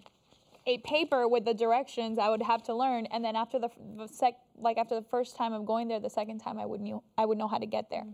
a 0.68 0.78
paper 0.80 1.28
with 1.28 1.46
the 1.46 1.54
directions 1.54 2.20
I 2.20 2.30
would 2.30 2.44
have 2.44 2.62
to 2.64 2.76
learn, 2.76 3.08
and 3.08 3.24
then 3.24 3.36
after 3.36 3.58
the, 3.58 3.70
the 3.96 4.08
sec, 4.08 4.36
like 4.60 4.78
after 4.78 4.96
the 4.96 5.06
first 5.10 5.38
time 5.38 5.54
of 5.54 5.66
going 5.66 5.88
there, 5.88 6.00
the 6.00 6.10
second 6.10 6.40
time 6.40 6.60
I 6.60 6.66
would 6.66 6.82
knew 6.82 7.02
I 7.18 7.26
would 7.26 7.38
know 7.38 7.48
how 7.48 7.58
to 7.58 7.66
get 7.66 7.90
there. 7.90 8.06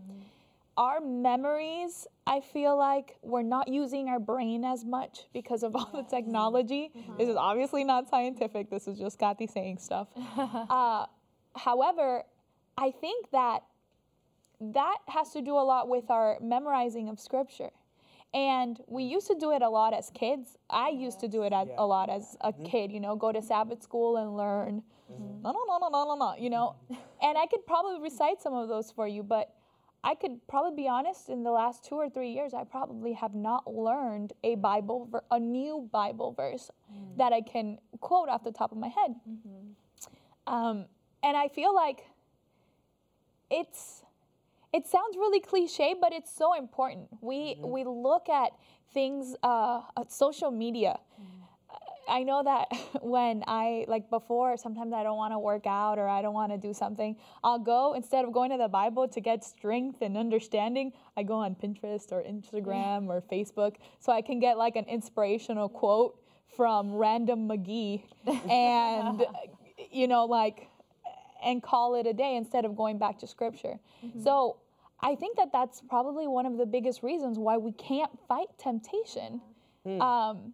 Our 0.76 1.00
memories, 1.00 2.06
I 2.26 2.40
feel 2.40 2.76
like 2.76 3.16
we're 3.22 3.42
not 3.42 3.68
using 3.68 4.08
our 4.08 4.18
brain 4.18 4.64
as 4.64 4.84
much 4.84 5.26
because 5.32 5.62
of 5.62 5.76
all 5.76 5.90
the 5.92 6.02
technology. 6.02 6.90
This 7.18 7.28
is 7.28 7.36
obviously 7.36 7.84
not 7.84 8.08
scientific. 8.08 8.70
This 8.70 8.88
is 8.88 8.98
just 8.98 9.18
Kathy 9.18 9.46
saying 9.46 9.78
stuff. 9.78 10.08
uh, 10.36 11.06
however, 11.54 12.24
I 12.76 12.90
think 12.90 13.30
that 13.30 13.62
that 14.60 14.98
has 15.08 15.30
to 15.32 15.42
do 15.42 15.52
a 15.52 15.62
lot 15.62 15.88
with 15.88 16.10
our 16.10 16.38
memorizing 16.40 17.08
of 17.08 17.20
scripture. 17.20 17.70
And 18.34 18.80
we 18.88 19.04
mm. 19.04 19.10
used 19.10 19.28
to 19.28 19.36
do 19.38 19.52
it 19.52 19.62
a 19.62 19.68
lot 19.68 19.94
as 19.94 20.10
kids. 20.10 20.58
I 20.68 20.88
used 20.88 21.20
to 21.20 21.28
do 21.28 21.44
it 21.44 21.52
at, 21.52 21.68
a 21.78 21.86
lot 21.86 22.10
as 22.10 22.36
a 22.40 22.52
mm-hmm. 22.52 22.64
kid, 22.64 22.92
you 22.92 23.00
know, 23.00 23.14
go 23.14 23.30
to 23.30 23.40
Sabbath 23.40 23.82
school 23.82 24.16
and 24.16 24.36
learn. 24.36 24.82
Mm-hmm. 25.10 25.42
No, 25.42 25.52
no, 25.52 25.60
no, 25.68 25.78
no, 25.78 25.88
no, 25.88 26.04
no, 26.08 26.16
no, 26.16 26.34
you 26.36 26.50
know. 26.50 26.74
Mm-hmm. 26.90 27.00
and 27.22 27.38
I 27.38 27.46
could 27.46 27.64
probably 27.66 28.00
recite 28.00 28.42
some 28.42 28.52
of 28.52 28.68
those 28.68 28.90
for 28.90 29.06
you, 29.06 29.22
but 29.22 29.54
I 30.02 30.14
could 30.14 30.46
probably 30.48 30.82
be 30.82 30.88
honest, 30.88 31.30
in 31.30 31.44
the 31.44 31.50
last 31.50 31.84
two 31.84 31.94
or 31.94 32.10
three 32.10 32.30
years, 32.30 32.52
I 32.52 32.64
probably 32.64 33.14
have 33.14 33.34
not 33.34 33.72
learned 33.72 34.34
a 34.42 34.56
Bible, 34.56 35.08
ver- 35.10 35.24
a 35.30 35.40
new 35.40 35.88
Bible 35.92 36.32
verse 36.32 36.70
mm. 36.92 37.16
that 37.16 37.32
I 37.32 37.40
can 37.40 37.78
quote 38.00 38.28
off 38.28 38.44
the 38.44 38.52
top 38.52 38.70
of 38.70 38.76
my 38.76 38.88
head. 38.88 39.14
Um, 40.46 40.84
and 41.22 41.36
I 41.36 41.48
feel 41.48 41.74
like 41.74 42.04
it's 43.50 44.02
it 44.74 44.88
sounds 44.88 45.16
really 45.16 45.38
cliche, 45.38 45.94
but 45.98 46.12
it's 46.12 46.34
so 46.34 46.54
important. 46.54 47.06
We 47.20 47.54
mm-hmm. 47.54 47.70
we 47.70 47.84
look 47.84 48.28
at 48.28 48.50
things, 48.92 49.36
uh, 49.42 49.82
at 49.96 50.12
social 50.12 50.50
media. 50.50 50.98
Mm-hmm. 51.20 51.30
I 52.06 52.22
know 52.22 52.42
that 52.42 52.66
when 53.02 53.44
I 53.46 53.84
like 53.88 54.10
before, 54.10 54.56
sometimes 54.56 54.92
I 54.92 55.04
don't 55.04 55.16
want 55.16 55.32
to 55.32 55.38
work 55.38 55.66
out 55.66 55.98
or 55.98 56.08
I 56.08 56.22
don't 56.22 56.34
want 56.34 56.50
to 56.52 56.58
do 56.58 56.74
something. 56.74 57.16
I'll 57.44 57.58
go 57.58 57.94
instead 57.94 58.24
of 58.24 58.32
going 58.32 58.50
to 58.50 58.58
the 58.58 58.68
Bible 58.68 59.06
to 59.08 59.20
get 59.20 59.44
strength 59.44 60.02
and 60.02 60.16
understanding. 60.16 60.92
I 61.16 61.22
go 61.22 61.34
on 61.34 61.54
Pinterest 61.54 62.10
or 62.10 62.22
Instagram 62.22 63.08
or 63.08 63.22
Facebook 63.32 63.76
so 64.00 64.12
I 64.12 64.22
can 64.22 64.40
get 64.40 64.58
like 64.58 64.74
an 64.74 64.86
inspirational 64.86 65.68
quote 65.68 66.20
from 66.56 66.92
random 66.92 67.48
McGee 67.48 68.02
and 68.50 69.24
you 69.90 70.08
know 70.08 70.24
like 70.24 70.68
and 71.44 71.62
call 71.62 71.94
it 71.94 72.06
a 72.06 72.12
day 72.12 72.36
instead 72.36 72.64
of 72.64 72.74
going 72.74 72.98
back 72.98 73.18
to 73.18 73.26
scripture. 73.26 73.78
Mm-hmm. 74.04 74.24
So 74.24 74.56
I 75.00 75.14
think 75.14 75.36
that 75.36 75.50
that's 75.52 75.82
probably 75.82 76.26
one 76.26 76.46
of 76.46 76.56
the 76.56 76.66
biggest 76.66 77.02
reasons 77.02 77.38
why 77.38 77.56
we 77.56 77.72
can't 77.72 78.10
fight 78.28 78.48
temptation. 78.58 79.40
Hmm. 79.84 80.00
Um, 80.00 80.52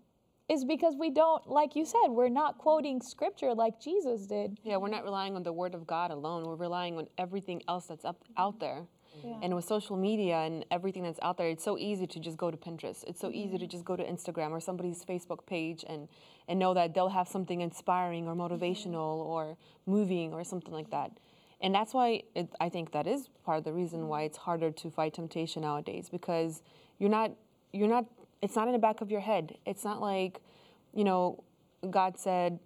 is 0.49 0.65
because 0.65 0.97
we 0.99 1.11
don't, 1.11 1.49
like 1.49 1.77
you 1.77 1.85
said, 1.85 2.09
we're 2.09 2.29
not 2.29 2.59
quoting 2.59 3.01
scripture 3.01 3.55
like 3.55 3.81
Jesus 3.81 4.27
did. 4.27 4.59
Yeah, 4.65 4.79
we're 4.79 4.89
not 4.89 5.05
relying 5.05 5.37
on 5.37 5.45
the 5.45 5.53
word 5.53 5.77
of 5.77 5.87
God 5.87 6.11
alone. 6.11 6.43
We're 6.43 6.57
relying 6.57 6.99
on 6.99 7.07
everything 7.19 7.63
else 7.69 7.87
that's 7.87 8.05
up 8.05 8.25
out 8.37 8.59
there. 8.59 8.83
And 9.43 9.55
with 9.55 9.65
social 9.65 9.97
media 9.97 10.37
and 10.39 10.65
everything 10.71 11.03
that's 11.03 11.19
out 11.23 11.37
there, 11.37 11.49
it's 11.49 11.65
so 11.65 11.77
easy 11.79 12.07
to 12.07 12.19
just 12.21 12.37
go 12.37 12.51
to 12.51 12.57
Pinterest. 12.57 13.05
It's 13.07 13.21
so 13.21 13.31
easy 13.31 13.59
to 13.59 13.65
mm-hmm. 13.65 13.71
just 13.71 13.85
go 13.85 13.97
to 13.97 14.03
Instagram 14.03 14.51
or 14.51 14.61
somebody's 14.61 15.05
Facebook 15.05 15.45
page 15.47 15.85
and, 15.89 16.09
and 16.49 16.59
know 16.59 16.75
that 16.75 16.95
they'll 16.95 17.09
have 17.09 17.29
something 17.29 17.61
inspiring 17.61 18.27
or 18.27 18.35
mm-hmm. 18.35 18.55
motivational 18.55 19.19
or 19.19 19.57
moving 19.87 20.33
or 20.33 20.45
something 20.45 20.73
like 20.73 20.91
that. 20.91 21.13
And 21.61 21.75
that's 21.75 21.93
why 21.93 22.23
it, 22.35 22.49
I 22.61 22.69
think 22.69 22.93
that 22.93 23.07
is 23.07 23.29
part 23.45 23.59
of 23.59 23.65
the 23.65 23.73
reason 23.73 24.09
why 24.09 24.23
it's 24.23 24.39
harder 24.39 24.71
to 24.71 24.91
fight 24.91 25.15
temptation 25.15 25.63
nowadays 25.63 26.09
because 26.11 26.63
you're 26.99 27.11
not 27.11 27.33
you're 27.73 27.89
not 27.89 28.07
it's 28.43 28.57
not 28.57 28.67
in 28.67 28.73
the 28.73 28.79
back 28.79 29.01
of 29.01 29.11
your 29.11 29.21
head. 29.21 29.59
It's 29.67 29.85
not 29.85 30.01
like, 30.01 30.41
you 30.95 31.05
know, 31.05 31.45
God 31.91 32.19
said, 32.19 32.59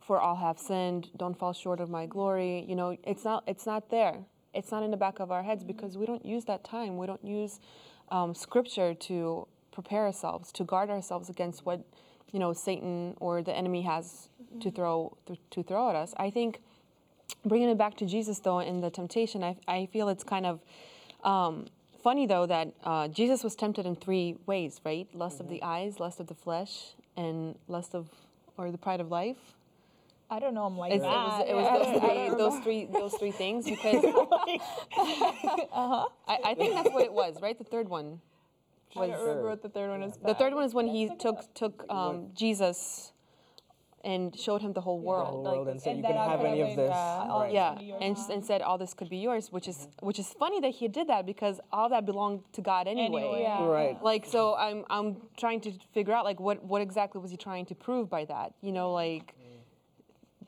"For 0.00 0.18
all 0.18 0.36
have 0.36 0.58
sinned, 0.58 1.10
don't 1.16 1.38
fall 1.38 1.52
short 1.52 1.80
of 1.80 1.90
my 1.90 2.06
glory." 2.06 2.64
You 2.66 2.76
know, 2.76 2.96
it's 3.04 3.24
not 3.24 3.44
it's 3.46 3.66
not 3.66 3.90
there. 3.90 4.24
It's 4.54 4.70
not 4.70 4.82
in 4.82 4.90
the 4.90 4.96
back 4.96 5.20
of 5.20 5.30
our 5.30 5.42
heads 5.42 5.62
because 5.64 5.98
we 5.98 6.06
don't 6.06 6.24
use 6.24 6.46
that 6.46 6.64
time. 6.64 6.96
We 6.96 7.06
don't 7.06 7.24
use 7.24 7.60
um, 8.10 8.34
scripture 8.34 8.94
to 8.94 9.46
prepare 9.70 10.06
ourselves, 10.06 10.50
to 10.52 10.64
guard 10.64 10.88
ourselves 10.90 11.28
against 11.28 11.66
what, 11.66 11.84
you 12.32 12.38
know, 12.38 12.52
Satan 12.52 13.14
or 13.20 13.42
the 13.42 13.52
enemy 13.52 13.82
has 13.82 14.30
to 14.60 14.70
throw 14.70 15.16
to 15.50 15.62
throw 15.62 15.90
at 15.90 15.96
us. 15.96 16.14
I 16.16 16.30
think 16.30 16.60
bringing 17.44 17.68
it 17.68 17.78
back 17.78 17.96
to 17.98 18.06
Jesus, 18.06 18.38
though, 18.40 18.60
in 18.60 18.80
the 18.80 18.90
temptation, 18.90 19.42
I, 19.42 19.56
I 19.66 19.86
feel 19.92 20.08
it's 20.08 20.24
kind 20.24 20.46
of 20.46 20.60
um, 21.24 21.66
funny, 22.02 22.26
though, 22.26 22.46
that 22.46 22.72
uh, 22.84 23.08
Jesus 23.08 23.44
was 23.44 23.54
tempted 23.54 23.86
in 23.86 23.96
three 23.96 24.36
ways, 24.46 24.80
right? 24.84 25.08
Lust 25.14 25.40
of 25.40 25.48
the 25.48 25.62
eyes, 25.62 26.00
lust 26.00 26.20
of 26.20 26.26
the 26.26 26.34
flesh, 26.34 26.94
and 27.16 27.56
lust 27.68 27.94
of, 27.94 28.08
or 28.56 28.70
the 28.70 28.78
pride 28.78 29.00
of 29.00 29.10
life. 29.10 29.36
I 30.30 30.40
don't 30.40 30.52
know 30.52 30.64
I'm 30.66 30.76
like 30.76 30.92
It's- 30.92 31.02
that. 31.10 31.48
It 31.48 31.54
was, 31.54 31.64
it 31.70 31.72
was 31.72 32.36
those, 32.38 32.60
three, 32.64 32.84
those 32.84 32.88
three, 32.88 32.88
those 33.00 33.14
three 33.14 33.30
things 33.30 33.64
because 33.70 34.04
I, 35.72 36.06
I 36.44 36.54
think 36.54 36.74
that's 36.74 36.90
what 36.90 37.04
it 37.04 37.12
was, 37.12 37.40
right? 37.40 37.56
The 37.56 37.64
third 37.64 37.88
one. 37.88 38.20
I 38.96 39.06
don't 39.06 39.20
remember 39.20 39.48
what 39.50 39.62
the 39.62 39.68
third 39.68 39.90
one 39.90 40.02
is. 40.02 40.16
The 40.24 40.34
third 40.34 40.54
one 40.54 40.64
is 40.64 40.74
when 40.74 40.86
he 40.86 41.14
took 41.16 41.52
took 41.54 41.84
um, 41.90 42.28
Jesus 42.34 43.12
and 44.04 44.38
showed 44.38 44.62
him 44.62 44.72
the 44.72 44.80
whole 44.80 45.00
world. 45.00 45.44
whole 45.46 45.64
like- 45.64 45.72
and 45.72 45.82
said, 45.82 45.90
and 45.90 45.98
you 45.98 46.04
can 46.04 46.16
I 46.16 46.28
have 46.30 46.44
any 46.44 46.60
of 46.60 46.76
this. 46.76 46.90
all 46.94 47.40
Right. 47.40 47.52
yeah, 47.52 47.74
to 47.74 47.78
be 47.80 47.92
and 47.92 48.16
and 48.30 48.44
said 48.44 48.62
all 48.62 48.78
this 48.78 48.94
could 48.94 49.08
be 49.08 49.18
yours, 49.18 49.50
which 49.50 49.68
is 49.68 49.78
mm-hmm. 49.78 50.06
which 50.06 50.18
is 50.18 50.32
funny 50.32 50.60
that 50.60 50.70
he 50.70 50.88
did 50.88 51.08
that 51.08 51.26
because 51.26 51.60
all 51.72 51.88
that 51.88 52.06
belonged 52.06 52.42
to 52.52 52.60
God 52.60 52.86
anyway. 52.86 53.22
Anyway, 53.22 53.42
Yeah. 53.42 53.64
Right. 53.66 54.02
Like 54.02 54.24
so, 54.26 54.54
I'm 54.56 54.84
I'm 54.88 55.16
trying 55.36 55.60
to 55.62 55.72
figure 55.92 56.14
out 56.14 56.24
like 56.24 56.40
what 56.40 56.64
what 56.64 56.80
exactly 56.82 57.20
was 57.20 57.30
he 57.30 57.36
trying 57.36 57.66
to 57.66 57.74
prove 57.74 58.08
by 58.08 58.24
that? 58.26 58.54
You 58.60 58.72
know, 58.72 58.92
like 58.92 59.34
mm. 59.34 59.48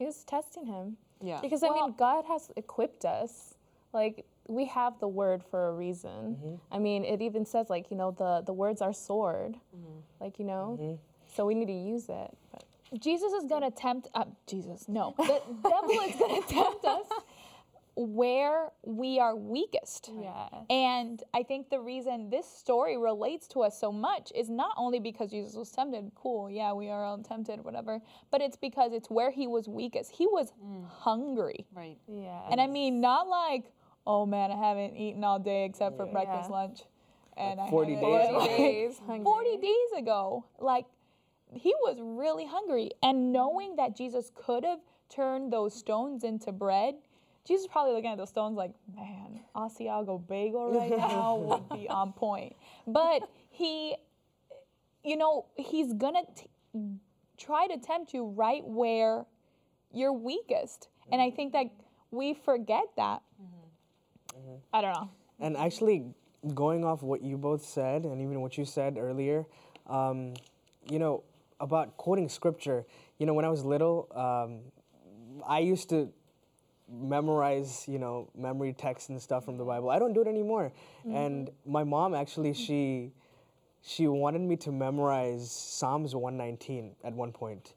He 0.01 0.07
was 0.07 0.25
testing 0.25 0.65
him. 0.65 0.97
yeah, 1.21 1.41
Because 1.43 1.63
I 1.63 1.69
mean, 1.69 1.95
God 1.99 2.25
has 2.25 2.51
equipped 2.57 3.05
us. 3.05 3.55
Like 3.93 4.25
we 4.49 4.65
have 4.67 4.99
the 4.99 5.09
word 5.09 5.43
for 5.51 5.69
a 5.69 5.73
reason. 5.75 6.37
Mm-hmm. 6.37 6.55
I 6.73 6.79
mean, 6.79 7.05
it 7.05 7.21
even 7.21 7.45
says 7.45 7.69
like 7.69 7.91
you 7.91 7.97
know 7.99 8.11
the 8.11 8.43
the 8.47 8.53
words 8.53 8.81
are 8.81 8.95
sword. 8.95 9.57
Mm-hmm. 9.77 9.99
Like 10.21 10.39
you 10.39 10.47
know, 10.47 10.99
so 11.35 11.45
we 11.45 11.55
need 11.55 11.67
to 11.67 11.73
use 11.73 12.09
it. 12.09 12.31
But 12.51 12.65
Jesus 12.99 13.33
is 13.33 13.45
gonna 13.45 13.71
tempt. 13.71 14.09
Uh, 14.15 14.25
Jesus, 14.47 14.89
no. 14.89 15.15
The 15.19 15.41
devil 15.63 15.91
is 16.09 16.17
gonna 16.17 16.43
tempt 16.49 16.85
us 16.85 17.07
where 17.97 18.71
we 18.85 19.19
are 19.19 19.37
weakest. 19.37 20.11
yeah, 20.23 20.49
And 20.71 21.23
I 21.35 21.43
think 21.43 21.69
the 21.71 21.81
reason 21.81 22.31
this 22.31 22.47
story 22.47 22.97
relates 22.97 23.47
to 23.49 23.61
us 23.63 23.79
so 23.79 23.93
much 23.93 24.33
is 24.35 24.49
not 24.49 24.73
only 24.79 25.01
because 25.01 25.31
Jesus 25.31 25.55
was 25.55 25.71
tempted, 25.71 26.11
cool, 26.15 26.49
yeah, 26.49 26.73
we 26.73 26.89
are 26.89 27.05
all 27.05 27.19
tempted, 27.19 27.63
whatever, 27.63 28.01
but 28.31 28.41
it's 28.41 28.57
because 28.57 28.93
it's 28.93 29.11
where 29.11 29.31
he 29.31 29.47
was 29.47 29.69
weakest. 29.69 30.13
He 30.13 30.27
was 30.27 30.53
hungry. 30.89 31.67
right. 31.75 31.99
yeah. 32.09 32.41
And 32.51 32.61
I 32.61 32.69
mean, 32.69 33.01
not 33.01 33.29
like, 33.29 33.65
oh 34.07 34.25
man, 34.25 34.51
I 34.51 34.57
haven't 34.57 34.97
eaten 34.97 35.23
all 35.25 35.39
day 35.39 35.65
except 35.65 35.97
for 35.97 36.07
breakfast, 36.07 36.49
Yeah. 36.49 36.57
lunch. 36.57 36.81
And 37.37 37.61
I 37.61 37.69
40 37.71 37.95
haven't- 37.95 38.09
days 38.09 38.21
Yeah, 38.23 38.29
ago. 38.31 38.39
like, 38.39 38.57
days 38.57 39.01
40 39.25 39.57
days 39.59 39.93
ago. 39.99 40.45
Like, 40.59 40.87
he 41.55 41.75
was 41.83 41.97
really 42.01 42.47
hungry. 42.47 42.91
And 43.03 43.33
knowing 43.33 43.77
that 43.77 43.97
Jesus 43.97 44.31
could 44.35 44.65
have 44.65 44.81
turned 45.09 45.53
those 45.53 45.75
stones 45.75 46.25
into 46.25 46.53
bread, 46.53 46.95
Jesus 47.47 47.63
is 47.65 47.69
probably 47.69 47.95
looking 47.95 48.11
at 48.11 48.19
those 48.19 48.29
stones 48.29 48.57
like, 48.57 48.73
man, 48.95 49.41
Asiago 49.57 50.27
bagel 50.27 50.73
right 50.73 50.91
now 50.97 51.37
would 51.37 51.69
be 51.79 51.89
on 51.89 52.13
point. 52.13 52.55
But 52.87 53.29
he, 53.49 53.97
you 55.03 55.17
know, 55.17 55.47
he's 55.57 55.93
gonna 55.95 56.23
t- 56.37 56.49
try 57.39 57.67
to 57.67 57.79
tempt 57.79 58.13
you 58.15 58.27
right 58.27 58.63
where 58.65 59.25
you're 59.93 60.13
weakest. 60.13 60.89
And 61.11 61.21
I 61.21 61.27
mm-hmm. 61.27 61.37
think 61.37 61.53
that 61.55 61.67
we 62.11 62.35
forget 62.35 62.85
that. 62.97 63.23
Mm-hmm. 63.41 64.39
Mm-hmm. 64.39 64.57
I 64.73 64.81
don't 64.81 64.93
know. 64.93 65.11
And 65.41 65.57
actually, 65.57 66.05
going 66.55 66.85
off 66.85 67.03
what 67.03 67.23
you 67.23 67.37
both 67.37 67.65
said, 67.65 68.05
and 68.05 68.21
even 68.21 68.41
what 68.41 68.59
you 68.59 68.65
said 68.65 68.97
earlier, 68.99 69.47
um, 69.87 70.35
you 70.89 70.99
know, 70.99 71.25
about 71.61 71.97
quoting 71.97 72.29
scripture, 72.29 72.85
you 73.19 73.27
know, 73.27 73.35
when 73.35 73.45
I 73.45 73.49
was 73.49 73.65
little, 73.65 74.09
um, 74.15 74.61
I 75.47 75.59
used 75.61 75.89
to 75.91 76.09
memorize, 76.93 77.85
you 77.89 77.99
know, 77.99 78.29
memory 78.37 78.73
texts 78.73 79.09
and 79.11 79.21
stuff 79.21 79.45
from 79.45 79.57
the 79.57 79.65
Bible. 79.65 79.91
I 79.91 79.99
don't 79.99 80.13
do 80.13 80.23
it 80.23 80.27
anymore. 80.27 80.73
And 81.05 81.51
my 81.67 81.85
mom 81.85 82.15
actually, 82.15 82.53
she 82.55 83.13
she 83.83 84.07
wanted 84.09 84.43
me 84.43 84.57
to 84.57 84.71
memorize 84.73 85.51
Psalms 85.51 86.15
119 86.15 86.97
at 87.03 87.15
one 87.15 87.33
point. 87.33 87.75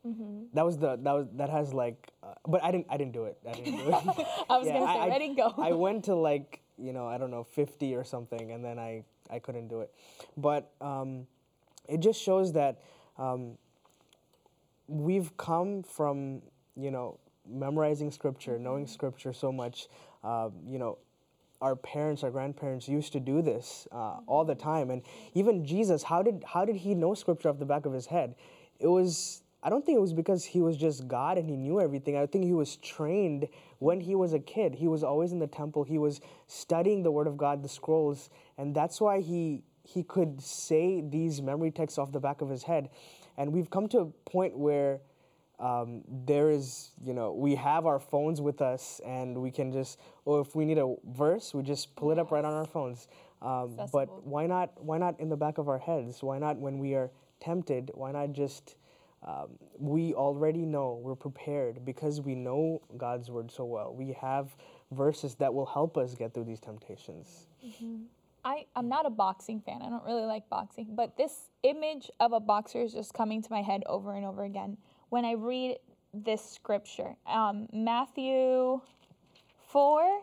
That 0.53 0.65
was 0.65 0.77
the 0.77 0.97
that 0.97 1.11
was 1.13 1.27
that 1.35 1.49
has 1.49 1.73
like, 1.73 2.09
uh, 2.23 2.33
but 2.47 2.63
I 2.63 2.71
didn't 2.71 2.87
I 2.89 2.97
didn't 2.97 3.13
do 3.13 3.25
it. 3.25 3.37
I 3.47 3.53
didn't 3.53 3.77
do 3.77 3.87
it. 3.89 3.93
I 4.49 4.57
was 4.57 4.67
Yeah, 4.67 4.73
gonna 4.79 4.93
say, 4.93 4.99
I- 4.99 5.07
ready, 5.09 5.33
go. 5.35 5.53
I 5.57 5.71
went 5.73 6.05
to 6.05 6.15
like 6.15 6.61
you 6.77 6.91
know 6.93 7.07
I 7.07 7.17
don't 7.17 7.31
know 7.31 7.43
50 7.43 7.95
or 7.95 8.03
something, 8.03 8.51
and 8.51 8.63
then 8.65 8.79
I 8.79 9.03
I 9.29 9.39
couldn't 9.39 9.67
do 9.67 9.81
it. 9.81 9.93
But 10.35 10.71
um, 10.81 11.27
it 11.87 11.99
just 12.01 12.21
shows 12.21 12.51
that 12.53 12.81
um, 13.17 13.57
we've 14.87 15.35
come 15.37 15.83
from 15.83 16.41
you 16.75 16.91
know 16.91 17.19
memorizing 17.47 18.11
scripture, 18.11 18.57
knowing 18.57 18.87
scripture 18.87 19.33
so 19.33 19.51
much. 19.51 19.87
Uh, 20.23 20.49
you 20.65 20.79
know, 20.79 20.97
our 21.61 21.75
parents, 21.75 22.23
our 22.23 22.31
grandparents 22.31 22.87
used 22.87 23.13
to 23.13 23.19
do 23.19 23.41
this 23.41 23.87
uh, 23.91 24.17
all 24.25 24.45
the 24.45 24.55
time, 24.55 24.89
and 24.89 25.01
even 25.33 25.65
Jesus, 25.65 26.03
how 26.03 26.21
did 26.21 26.43
how 26.45 26.65
did 26.65 26.75
he 26.75 26.95
know 26.95 27.13
scripture 27.13 27.49
off 27.49 27.59
the 27.59 27.65
back 27.65 27.85
of 27.85 27.93
his 27.93 28.07
head? 28.07 28.35
It 28.79 28.87
was. 28.87 29.41
I 29.65 29.69
don't 29.69 29.85
think 29.85 29.95
it 29.95 30.01
was 30.01 30.11
because 30.11 30.43
he 30.43 30.59
was 30.59 30.75
just 30.75 31.07
God 31.07 31.37
and 31.37 31.49
he 31.49 31.55
knew 31.55 31.79
everything. 31.79 32.17
I 32.17 32.25
think 32.25 32.43
he 32.43 32.51
was 32.51 32.75
trained 32.75 33.47
when 33.79 34.01
he 34.01 34.13
was 34.13 34.33
a 34.33 34.39
kid. 34.39 34.75
He 34.75 34.89
was 34.89 35.05
always 35.05 35.31
in 35.31 35.39
the 35.39 35.47
temple. 35.47 35.85
He 35.85 35.97
was 35.97 36.19
studying 36.47 37.01
the 37.01 37.11
Word 37.11 37.27
of 37.27 37.37
God, 37.37 37.63
the 37.63 37.69
scrolls, 37.69 38.29
and 38.57 38.75
that's 38.75 38.99
why 38.99 39.21
he 39.21 39.63
he 39.85 40.03
could 40.03 40.41
say 40.41 41.01
these 41.01 41.41
memory 41.41 41.71
texts 41.71 41.97
off 41.97 42.11
the 42.11 42.19
back 42.19 42.41
of 42.41 42.49
his 42.49 42.63
head. 42.63 42.89
And 43.37 43.51
we've 43.51 43.69
come 43.69 43.87
to 43.89 43.99
a 43.99 44.05
point 44.05 44.57
where 44.57 44.99
um, 45.59 46.01
there 46.25 46.49
is, 46.49 46.91
you 47.03 47.13
know, 47.13 47.31
we 47.31 47.55
have 47.55 47.85
our 47.85 47.99
phones 47.99 48.41
with 48.41 48.61
us 48.61 48.99
and 49.05 49.41
we 49.41 49.51
can 49.51 49.71
just, 49.71 49.99
or 50.25 50.41
if 50.41 50.55
we 50.55 50.65
need 50.65 50.77
a 50.77 50.95
verse, 51.11 51.53
we 51.53 51.63
just 51.63 51.95
pull 51.95 52.11
it 52.11 52.19
up 52.19 52.31
right 52.31 52.43
on 52.43 52.53
our 52.53 52.65
phones. 52.65 53.07
Um, 53.41 53.77
but 53.91 54.25
why 54.25 54.47
not, 54.47 54.71
why 54.83 54.97
not 54.97 55.19
in 55.19 55.29
the 55.29 55.37
back 55.37 55.57
of 55.57 55.67
our 55.69 55.79
heads? 55.79 56.21
Why 56.23 56.37
not 56.37 56.57
when 56.57 56.79
we 56.79 56.95
are 56.95 57.11
tempted? 57.39 57.91
Why 57.93 58.11
not 58.11 58.33
just, 58.33 58.75
um, 59.25 59.49
we 59.77 60.13
already 60.13 60.65
know, 60.65 60.99
we're 61.01 61.15
prepared 61.15 61.85
because 61.85 62.21
we 62.21 62.35
know 62.35 62.81
God's 62.97 63.29
word 63.29 63.51
so 63.51 63.63
well. 63.65 63.93
We 63.93 64.13
have 64.19 64.55
verses 64.91 65.35
that 65.35 65.53
will 65.53 65.65
help 65.65 65.97
us 65.97 66.15
get 66.15 66.33
through 66.33 66.45
these 66.45 66.59
temptations. 66.59 67.47
I, 68.45 68.65
I'm 68.75 68.89
not 68.89 69.05
a 69.05 69.09
boxing 69.09 69.61
fan. 69.61 69.81
I 69.81 69.89
don't 69.89 70.03
really 70.03 70.25
like 70.25 70.49
boxing, 70.49 70.95
but 70.95 71.15
this 71.17 71.49
image 71.63 72.09
of 72.19 72.33
a 72.33 72.39
boxer 72.39 72.81
is 72.81 72.93
just 72.93 73.13
coming 73.13 73.41
to 73.41 73.51
my 73.51 73.61
head 73.61 73.83
over 73.85 74.15
and 74.15 74.25
over 74.25 74.43
again 74.43 74.77
when 75.09 75.23
I 75.23 75.33
read 75.33 75.77
this 76.13 76.43
scripture. 76.43 77.15
Um, 77.25 77.67
Matthew 77.71 78.81
4, 79.69 80.21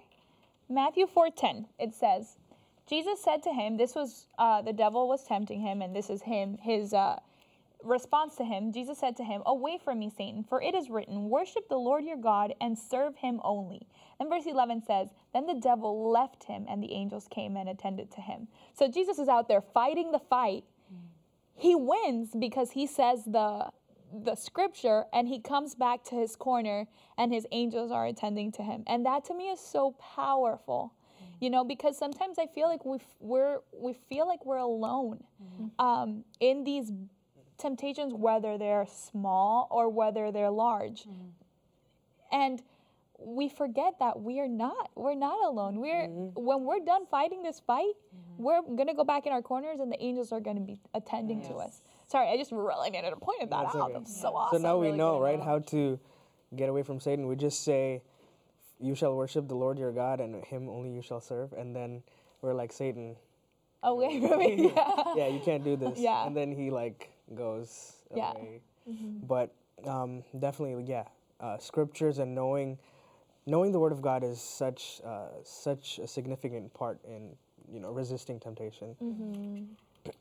Matthew 0.68 1.06
4:10. 1.06 1.66
It 1.78 1.94
says, 1.94 2.36
Jesus 2.86 3.22
said 3.22 3.42
to 3.44 3.50
him, 3.50 3.76
this 3.76 3.94
was 3.94 4.26
uh, 4.38 4.62
the 4.62 4.72
devil 4.72 5.08
was 5.08 5.24
tempting 5.24 5.60
him, 5.60 5.80
and 5.80 5.94
this 5.94 6.10
is 6.10 6.22
him, 6.22 6.58
his 6.58 6.92
uh, 6.92 7.18
response 7.84 8.36
to 8.36 8.44
him. 8.44 8.72
Jesus 8.72 8.98
said 8.98 9.16
to 9.16 9.24
him, 9.24 9.42
Away 9.46 9.78
from 9.82 9.98
me, 9.98 10.10
Satan, 10.10 10.44
for 10.44 10.62
it 10.62 10.74
is 10.74 10.90
written, 10.90 11.28
Worship 11.28 11.68
the 11.68 11.76
Lord 11.76 12.04
your 12.04 12.16
God 12.16 12.54
and 12.60 12.78
serve 12.78 13.16
him 13.16 13.40
only. 13.44 13.86
And 14.20 14.28
verse 14.28 14.44
11 14.46 14.82
says, 14.86 15.08
Then 15.32 15.46
the 15.46 15.54
devil 15.60 16.10
left 16.10 16.44
him, 16.44 16.66
and 16.68 16.82
the 16.82 16.92
angels 16.92 17.28
came 17.30 17.56
and 17.56 17.68
attended 17.68 18.10
to 18.12 18.20
him. 18.20 18.48
So 18.74 18.88
Jesus 18.88 19.18
is 19.18 19.28
out 19.28 19.48
there 19.48 19.60
fighting 19.62 20.12
the 20.12 20.18
fight. 20.18 20.64
He 21.56 21.74
wins 21.74 22.30
because 22.38 22.72
he 22.72 22.86
says 22.86 23.24
the 23.26 23.70
the 24.12 24.34
scripture 24.34 25.04
and 25.12 25.28
he 25.28 25.40
comes 25.40 25.74
back 25.76 26.02
to 26.04 26.16
his 26.16 26.34
corner 26.36 26.86
and 27.16 27.32
his 27.32 27.46
angels 27.52 27.92
are 27.92 28.06
attending 28.06 28.50
to 28.52 28.62
him 28.62 28.82
and 28.88 29.06
that 29.06 29.24
to 29.24 29.34
me 29.34 29.44
is 29.50 29.60
so 29.60 29.92
powerful 30.16 30.92
you 31.40 31.48
know 31.48 31.64
because 31.64 31.96
sometimes 31.96 32.38
i 32.38 32.46
feel 32.46 32.68
like 32.68 32.84
we 32.84 32.96
f- 32.96 33.16
we're 33.20 33.58
we 33.72 33.92
feel 34.08 34.26
like 34.26 34.44
we're 34.44 34.56
alone 34.56 35.22
um, 35.78 36.24
in 36.40 36.64
these 36.64 36.92
temptations 37.60 38.12
whether 38.14 38.58
they're 38.58 38.86
small 38.86 39.68
or 39.70 39.88
whether 39.88 40.32
they're 40.32 40.50
large 40.50 41.02
mm-hmm. 41.02 41.28
and 42.32 42.62
we 43.18 43.48
forget 43.48 43.98
that 43.98 44.20
we 44.20 44.40
are 44.40 44.48
not 44.48 44.90
we're 44.94 45.14
not 45.14 45.44
alone 45.44 45.76
we're 45.76 46.08
mm-hmm. 46.08 46.42
when 46.42 46.64
we're 46.64 46.80
done 46.84 47.04
fighting 47.10 47.42
this 47.42 47.60
fight 47.66 47.84
mm-hmm. 47.84 48.42
we're 48.42 48.62
gonna 48.76 48.94
go 48.94 49.04
back 49.04 49.26
in 49.26 49.32
our 49.32 49.42
corners 49.42 49.78
and 49.80 49.92
the 49.92 50.02
angels 50.02 50.32
are 50.32 50.40
gonna 50.40 50.60
be 50.60 50.78
attending 50.94 51.42
to 51.42 51.54
us 51.54 51.82
sorry 52.06 52.28
i 52.28 52.36
just 52.36 52.50
really 52.50 52.90
needed 52.90 53.12
a 53.12 53.16
point 53.16 53.42
of 53.42 53.50
that 53.50 53.64
That's 53.64 53.76
out 53.76 53.90
okay. 53.90 53.98
that's 53.98 54.20
so 54.20 54.34
awesome 54.34 54.62
So 54.62 54.68
now 54.68 54.78
we 54.78 54.86
Really 54.86 54.98
know, 54.98 55.20
right, 55.20 55.40
how 55.40 55.58
to 55.58 56.00
get 56.54 56.68
away 56.68 56.82
from 56.82 57.00
Satan. 57.00 57.26
We 57.26 57.36
just 57.36 57.64
say, 57.64 58.02
"You 58.78 58.94
shall 58.94 59.14
worship 59.14 59.48
the 59.48 59.54
Lord 59.54 59.78
your 59.78 59.92
God, 59.92 60.20
and 60.20 60.44
Him 60.44 60.68
only 60.68 60.90
you 60.90 61.02
shall 61.02 61.20
serve." 61.20 61.52
And 61.52 61.74
then 61.74 62.02
we're 62.42 62.54
like, 62.54 62.72
"Satan, 62.72 63.16
away 63.82 64.20
from 64.20 64.38
me 64.38 64.72
yeah. 64.74 65.04
yeah, 65.16 65.28
you 65.28 65.40
can't 65.40 65.64
do 65.64 65.76
this." 65.76 65.98
Yeah. 65.98 66.26
And 66.26 66.36
then 66.36 66.52
he 66.52 66.70
like 66.70 67.10
goes 67.34 67.96
Yeah. 68.14 68.32
away. 68.32 68.62
But 69.22 69.54
um, 69.86 70.24
definitely, 70.38 70.84
yeah, 70.84 71.04
uh, 71.40 71.58
scriptures 71.58 72.18
and 72.18 72.34
knowing, 72.34 72.78
knowing 73.46 73.72
the 73.72 73.78
Word 73.78 73.92
of 73.92 74.02
God 74.02 74.22
is 74.24 74.40
such 74.40 75.00
uh, 75.04 75.28
such 75.44 75.98
a 75.98 76.06
significant 76.06 76.72
part 76.74 76.98
in 77.04 77.36
you 77.72 77.80
know 77.80 77.90
resisting 77.92 78.40
temptation. 78.40 78.96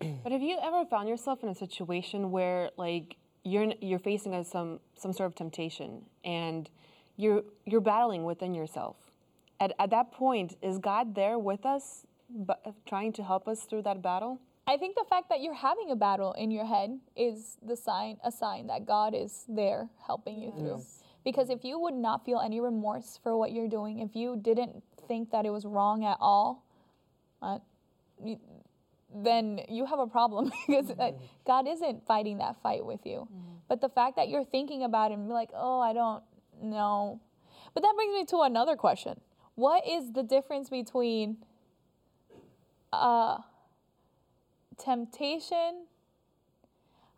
But 0.24 0.34
have 0.34 0.42
you 0.42 0.58
ever 0.62 0.86
found 0.86 1.08
yourself 1.08 1.42
in 1.44 1.50
a 1.50 1.56
situation 1.56 2.32
where 2.32 2.70
like 2.78 3.16
you're 3.44 3.74
you're 3.82 4.00
facing 4.00 4.34
a, 4.36 4.44
some 4.44 4.80
some 4.96 5.14
sort 5.14 5.28
of 5.28 5.36
temptation 5.36 6.06
and 6.26 6.70
you're 7.18 7.44
you're 7.66 7.82
battling 7.82 8.24
within 8.26 8.54
yourself? 8.54 8.98
At 9.60 9.74
at 9.80 9.90
that 9.92 10.12
point, 10.12 10.58
is 10.62 10.78
God 10.78 11.16
there 11.16 11.40
with 11.40 11.66
us, 11.66 12.06
but 12.30 12.62
trying 12.86 13.14
to 13.14 13.24
help 13.24 13.48
us 13.48 13.62
through 13.64 13.84
that 13.84 14.02
battle? 14.02 14.40
I 14.70 14.78
think 14.78 14.96
the 14.96 15.06
fact 15.10 15.30
that 15.30 15.42
you're 15.42 15.56
having 15.56 15.90
a 15.90 15.96
battle 15.96 16.34
in 16.34 16.52
your 16.52 16.64
head 16.64 17.00
is 17.16 17.58
the 17.66 17.76
sign, 17.76 18.18
a 18.24 18.32
sign 18.32 18.68
that 18.68 18.86
God 18.86 19.16
is 19.16 19.46
there 19.50 19.90
helping 20.06 20.40
you 20.40 20.52
through. 20.52 20.84
Because 21.24 21.50
if 21.50 21.64
you 21.64 21.80
would 21.80 21.96
not 21.96 22.24
feel 22.24 22.40
any 22.40 22.62
remorse 22.62 23.20
for 23.24 23.36
what 23.36 23.52
you're 23.52 23.68
doing, 23.68 23.98
if 23.98 24.16
you 24.16 24.38
didn't 24.40 24.84
think 25.08 25.32
that 25.32 25.48
it 25.48 25.50
was 25.50 25.66
wrong 25.66 26.06
at 26.06 26.18
all, 26.20 26.64
uh, 27.42 27.58
you, 28.24 28.38
then 29.16 29.60
you 29.70 29.88
have 29.88 29.98
a 29.98 30.06
problem 30.06 30.52
because 30.68 30.92
uh, 30.92 31.14
God 31.48 31.68
isn't 31.68 32.06
fighting 32.06 32.38
that 32.38 32.62
fight 32.62 32.86
with 32.86 33.08
you. 33.08 33.28
But 33.68 33.82
the 33.82 33.90
fact 33.90 34.18
that 34.18 34.30
you're 34.30 34.46
thinking 34.46 34.84
about 34.84 35.10
it 35.10 35.16
and 35.16 35.28
be 35.28 35.34
like, 35.34 35.50
oh, 35.56 35.80
I 35.80 35.94
don't 35.94 36.24
know. 36.62 37.20
But 37.74 37.82
that 37.82 37.94
brings 37.96 38.14
me 38.14 38.26
to 38.26 38.42
another 38.42 38.76
question. 38.76 39.20
What 39.56 39.88
is 39.88 40.14
the 40.14 40.22
difference 40.22 40.70
between 40.70 41.38
uh, 42.94 43.40
temptation? 44.80 45.86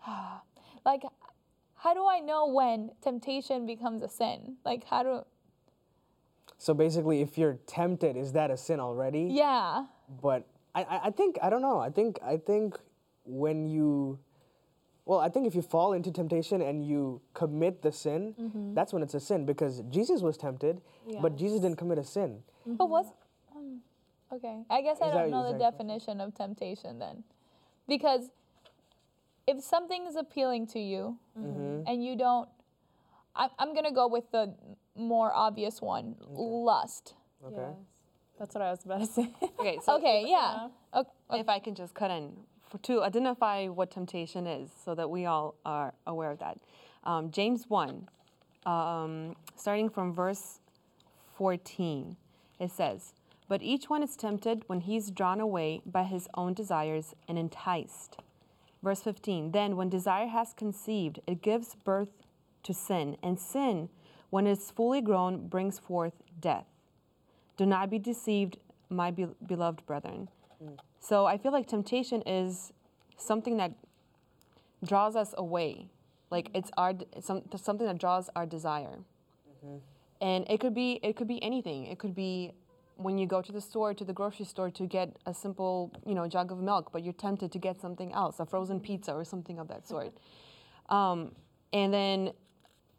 like, 0.86 1.04
how 1.76 1.93
do 1.93 2.06
I 2.08 2.19
know 2.19 2.47
when 2.47 2.91
temptation 3.02 3.65
becomes 3.65 4.02
a 4.02 4.10
sin? 4.10 4.56
Like, 4.65 4.84
how 4.86 5.04
do, 5.04 5.21
So 6.58 6.74
basically, 6.74 7.21
if 7.21 7.38
you're 7.38 7.58
tempted, 7.67 8.17
is 8.17 8.34
that 8.34 8.52
a 8.52 8.58
sin 8.58 8.80
already? 8.80 9.30
yeah. 9.32 9.86
but 10.21 10.47
I, 10.74 11.02
I, 11.06 11.12
think 11.12 11.38
I 11.41 11.50
don't 11.50 11.62
know. 11.62 11.80
I 11.80 11.89
think 11.89 12.19
I 12.24 12.38
think 12.38 12.80
when 13.26 13.65
you 13.67 14.19
well, 15.06 15.19
I 15.19 15.28
think 15.30 15.47
if 15.47 15.56
you 15.56 15.62
fall 15.62 15.91
into 15.93 16.12
temptation 16.12 16.62
and 16.62 16.86
you 16.86 17.21
commit 17.34 17.82
the 17.82 17.91
sin, 17.91 18.36
Mm-hmm. 18.39 18.74
that's 18.76 18.93
when 18.93 19.02
it's 19.04 19.13
a 19.15 19.19
sin 19.19 19.45
because 19.45 19.82
Jesus 19.89 20.21
was 20.21 20.38
tempted, 20.38 20.80
but 21.21 21.36
Jesus 21.36 21.60
didn't 21.60 21.78
commit 21.78 21.97
a 21.97 22.04
sin. 22.04 22.43
But 22.65 22.89
what's, 22.89 23.10
um, 23.56 23.82
okay, 24.32 24.63
I 24.69 24.82
guess 24.82 25.00
I 25.02 25.10
don't 25.12 25.32
know 25.32 25.52
the 25.52 25.58
definition 25.60 26.21
of 26.21 26.34
temptation 26.36 27.00
then. 27.00 27.24
Because 27.88 28.30
if 29.48 29.62
something 29.63 30.06
is 30.08 30.15
appealing 30.15 30.67
to 30.67 30.80
you 30.80 31.17
Mm-hmm. 31.38 31.84
and 31.88 32.04
you 32.04 32.15
don't, 32.17 32.48
I, 33.36 33.48
I'm 33.58 33.74
going 33.74 33.86
to 33.86 33.91
go 33.91 34.08
with 34.08 34.30
the 34.32 34.54
more 34.96 35.34
obvious 35.34 35.82
one 35.82 36.15
lust. 36.30 37.15
Okay. 37.46 37.72
That's 38.38 38.54
what 38.56 38.62
I 38.63 38.72
was 38.72 38.84
about 38.86 39.00
to 39.00 39.06
say. 39.08 39.30
Okay, 39.60 39.80
so 39.84 39.98
Okay, 39.98 40.26
yeah. 40.28 40.67
Okay. 40.94 41.10
if 41.39 41.48
I 41.48 41.60
can 41.60 41.74
just 41.74 41.94
cut 41.94 42.12
in 42.12 42.34
for, 42.70 42.78
to 42.80 43.02
identify 43.04 43.67
what 43.67 43.91
temptation 43.91 44.46
is 44.46 44.70
so 44.84 44.94
that 44.96 45.10
we 45.10 45.26
all 45.26 45.56
are 45.65 45.94
aware 46.06 46.32
of 46.32 46.39
that. 46.39 46.58
Um, 47.06 47.32
James 47.32 47.65
1, 47.70 48.08
um, 48.65 49.36
starting 49.56 49.89
from 49.89 50.13
verse 50.13 50.60
14, 51.38 52.17
it 52.60 52.72
says, 52.72 53.13
But 53.51 53.61
each 53.61 53.89
one 53.89 54.01
is 54.01 54.15
tempted 54.15 54.63
when 54.67 54.79
he's 54.79 55.11
drawn 55.11 55.41
away 55.41 55.81
by 55.85 56.03
his 56.05 56.29
own 56.35 56.53
desires 56.53 57.13
and 57.27 57.37
enticed. 57.37 58.15
Verse 58.81 59.01
15, 59.01 59.51
Then 59.51 59.75
when 59.75 59.89
desire 59.89 60.27
has 60.27 60.53
conceived, 60.53 61.19
it 61.27 61.41
gives 61.41 61.75
birth 61.75 62.13
to 62.63 62.73
sin, 62.73 63.17
and 63.21 63.37
sin, 63.37 63.89
when 64.29 64.47
it's 64.47 64.71
fully 64.71 65.01
grown, 65.01 65.49
brings 65.49 65.79
forth 65.79 66.13
death. 66.39 66.63
Do 67.57 67.65
not 67.65 67.89
be 67.89 67.99
deceived, 67.99 68.55
my 68.89 69.11
be- 69.11 69.35
beloved 69.45 69.85
brethren. 69.85 70.29
Hmm. 70.63 70.75
So 71.01 71.25
I 71.25 71.37
feel 71.37 71.51
like 71.51 71.67
temptation 71.67 72.21
is 72.21 72.71
something 73.17 73.57
that 73.57 73.73
draws 74.81 75.17
us 75.17 75.33
away. 75.37 75.87
Like 76.29 76.51
it's 76.53 76.71
our 76.77 76.93
some, 77.19 77.41
something 77.57 77.85
that 77.85 77.97
draws 77.97 78.29
our 78.33 78.45
desire. 78.45 78.99
Mm-hmm. 79.65 79.75
And 80.21 80.49
it 80.49 80.61
could 80.61 80.73
be 80.73 81.01
it 81.03 81.17
could 81.17 81.27
be 81.27 81.43
anything. 81.43 81.87
It 81.87 81.99
could 81.99 82.15
be 82.15 82.53
when 83.03 83.17
you 83.17 83.25
go 83.27 83.41
to 83.41 83.51
the 83.51 83.61
store 83.61 83.93
to 83.93 84.05
the 84.05 84.13
grocery 84.13 84.45
store 84.45 84.69
to 84.71 84.85
get 84.85 85.15
a 85.25 85.33
simple, 85.33 85.91
you 86.05 86.13
know, 86.13 86.27
jug 86.27 86.51
of 86.51 86.59
milk, 86.59 86.91
but 86.91 87.03
you're 87.03 87.13
tempted 87.13 87.51
to 87.51 87.59
get 87.59 87.81
something 87.81 88.13
else, 88.13 88.39
a 88.39 88.45
frozen 88.45 88.79
pizza 88.79 89.13
or 89.13 89.23
something 89.23 89.59
of 89.59 89.67
that 89.67 89.87
sort. 89.87 90.13
Um, 90.89 91.31
and 91.71 91.93
then 91.93 92.33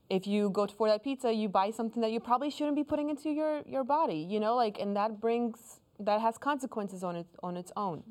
if 0.08 0.26
you 0.26 0.48
go 0.48 0.66
for 0.66 0.88
that 0.88 1.04
pizza, 1.04 1.30
you 1.30 1.48
buy 1.48 1.70
something 1.70 2.00
that 2.00 2.10
you 2.10 2.20
probably 2.20 2.48
shouldn't 2.48 2.76
be 2.76 2.84
putting 2.84 3.10
into 3.10 3.28
your, 3.28 3.62
your 3.66 3.84
body, 3.84 4.16
you 4.16 4.40
know, 4.40 4.56
like, 4.56 4.78
and 4.80 4.96
that 4.96 5.20
brings, 5.20 5.80
that 6.00 6.22
has 6.22 6.38
consequences 6.38 7.04
on 7.04 7.16
it 7.16 7.26
on 7.42 7.56
its 7.58 7.70
own. 7.76 8.02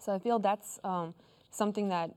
So 0.00 0.12
I 0.12 0.18
feel 0.18 0.40
that's 0.40 0.80
um, 0.82 1.14
something 1.50 1.88
that 1.90 2.10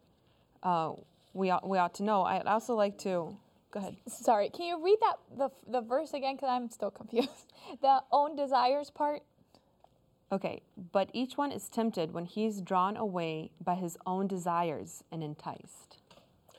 uh, 0.64 0.94
we 1.34 1.50
ought, 1.50 1.68
we 1.68 1.78
ought 1.78 1.94
to 1.96 2.04
know. 2.04 2.24
I'd 2.24 2.48
also 2.48 2.76
like 2.76 2.98
to, 3.00 3.36
go 3.72 3.80
ahead. 3.80 3.96
Sorry, 4.08 4.50
can 4.50 4.66
you 4.66 4.84
read 4.84 4.98
that 5.02 5.18
the, 5.38 5.50
the 5.70 5.82
verse 5.82 6.14
again? 6.14 6.36
Because 6.36 6.50
I'm 6.50 6.70
still 6.70 6.92
confused. 6.92 7.54
the 7.82 8.02
own 8.12 8.36
desires 8.36 8.90
part. 8.90 9.24
Okay, 10.32 10.62
but 10.94 11.10
each 11.14 11.38
one 11.38 11.52
is 11.52 11.68
tempted 11.68 12.14
when 12.14 12.26
he's 12.26 12.62
drawn 12.62 12.96
away 12.96 13.52
by 13.64 13.76
his 13.76 13.98
own 14.06 14.28
desires 14.28 15.04
and 15.12 15.24
enticed. 15.24 15.98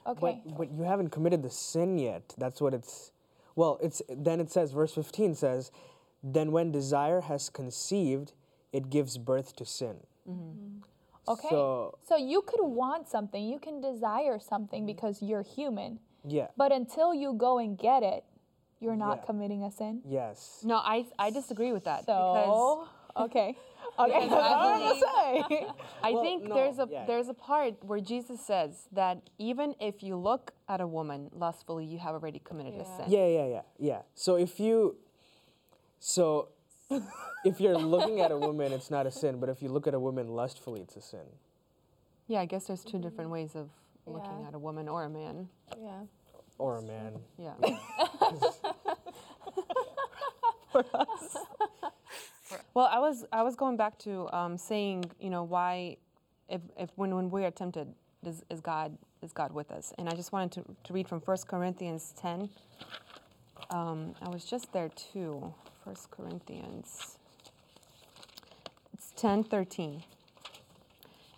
Okay. 0.07 0.41
But 0.45 0.57
but 0.57 0.73
you 0.73 0.83
haven't 0.83 1.11
committed 1.11 1.43
the 1.43 1.51
sin 1.51 1.99
yet. 1.99 2.35
That's 2.37 2.61
what 2.61 2.75
it's. 2.75 3.13
Well, 3.55 3.79
it's 3.83 4.03
then 4.09 4.41
it 4.41 4.51
says 4.51 4.73
verse 4.73 4.95
15 4.95 5.35
says, 5.35 5.71
then 6.23 6.53
when 6.53 6.73
desire 6.73 7.23
has 7.23 7.51
conceived, 7.51 8.33
it 8.73 8.89
gives 8.89 9.19
birth 9.19 9.55
to 9.57 9.67
sin. 9.67 9.97
Mm-hmm. 10.29 10.79
Okay. 11.29 11.49
So 11.51 11.99
So 12.07 12.17
you 12.17 12.43
could 12.43 12.63
want 12.63 13.09
something, 13.09 13.45
you 13.45 13.59
can 13.59 13.81
desire 13.81 14.39
something 14.39 14.87
because 14.87 15.23
you're 15.23 15.43
human. 15.43 15.99
Yeah. 16.25 16.49
But 16.57 16.73
until 16.73 17.15
you 17.15 17.33
go 17.35 17.59
and 17.59 17.79
get 17.79 18.03
it, 18.03 18.25
you're 18.81 18.97
not 18.97 19.19
Yeah. 19.19 19.27
committing 19.27 19.65
a 19.65 19.71
sin. 19.71 20.03
Yes. 20.05 20.63
No, 20.65 20.77
I 20.77 21.07
I 21.19 21.31
disagree 21.31 21.73
with 21.73 21.85
that 21.85 22.01
because 22.07 22.47
So, 22.47 22.89
okay. 23.25 23.57
Okay, 23.99 24.21
Because 24.25 24.33
I 24.33 24.73
I 24.73 25.47
say. 25.49 25.67
I 26.03 26.13
Well, 26.13 26.23
think 26.23 26.45
no, 26.45 26.55
there's 26.55 26.79
a 26.79 26.89
yeah. 26.91 27.05
there's 27.05 27.29
a 27.29 27.35
part 27.35 27.83
where 27.85 28.01
Jesus 28.01 28.41
says 28.41 28.89
that 28.93 29.19
even 29.39 29.75
if 29.81 30.03
you 30.03 30.17
look 30.17 30.53
at 30.69 30.81
a 30.81 30.87
woman 30.87 31.29
lustfully, 31.33 31.85
you 31.85 31.99
have 31.99 32.15
already 32.15 32.41
committed 32.43 32.75
a 32.81 32.85
sin. 32.85 33.05
Yeah, 33.09 33.27
yeah, 33.27 33.47
yeah, 33.47 33.63
yeah. 33.79 34.03
So 34.15 34.37
if 34.37 34.59
you, 34.59 34.97
so 35.99 36.49
if 37.45 37.61
you're 37.61 37.77
looking 37.77 38.21
at 38.21 38.31
a 38.31 38.39
woman, 38.39 38.73
it's 38.73 38.91
not 38.91 39.07
a 39.07 39.11
sin. 39.11 39.39
But 39.41 39.49
if 39.51 39.63
you 39.63 39.69
look 39.69 39.87
at 39.87 39.95
a 39.95 40.01
woman 40.01 40.29
lustfully, 40.29 40.81
it's 40.81 40.97
a 40.97 41.03
sin. 41.03 41.27
Yeah, 42.29 42.41
I 42.41 42.47
guess 42.47 42.67
there's 42.69 42.85
two 42.85 42.99
different 42.99 43.29
mm-hmm. 43.29 43.45
ways 43.45 43.55
of 43.55 43.69
looking 44.07 44.45
at 44.47 44.55
a 44.55 44.59
woman 44.59 44.89
or 44.89 45.05
a 45.05 45.11
man. 45.11 45.49
Yeah. 45.81 46.01
Or 46.59 46.79
a 46.79 46.83
man. 46.83 47.19
Yeah. 47.39 47.55
well, 52.75 52.89
I 52.91 52.99
was 52.99 53.25
I 53.33 53.43
was 53.43 53.57
going 53.57 53.77
back 53.77 53.99
to 54.01 54.33
um, 54.35 54.59
saying, 54.59 55.05
you 55.21 55.31
know, 55.31 55.43
why, 55.45 55.97
if, 56.49 56.61
if 56.79 56.91
when, 56.97 57.15
when 57.15 57.31
we 57.31 57.45
are 57.45 57.51
tempted, 57.51 57.89
is, 58.25 58.45
is 58.51 58.61
God 58.61 58.97
is 59.23 59.33
God 59.33 59.53
with 59.53 59.71
us? 59.71 59.93
And 59.99 60.09
I 60.09 60.15
just 60.15 60.33
wanted 60.33 60.53
to, 60.53 60.65
to 60.85 60.93
read 60.93 61.09
from 61.09 61.21
1 61.21 61.37
Corinthians 61.49 62.13
10. 62.21 62.49
Um, 63.71 64.15
I 64.21 64.29
was 64.29 64.45
just 64.45 64.73
there 64.73 64.91
too. 64.91 65.55
1 65.85 65.97
Corinthians. 66.11 67.17
It's 68.93 69.13
10, 69.17 69.45
13. 69.45 70.03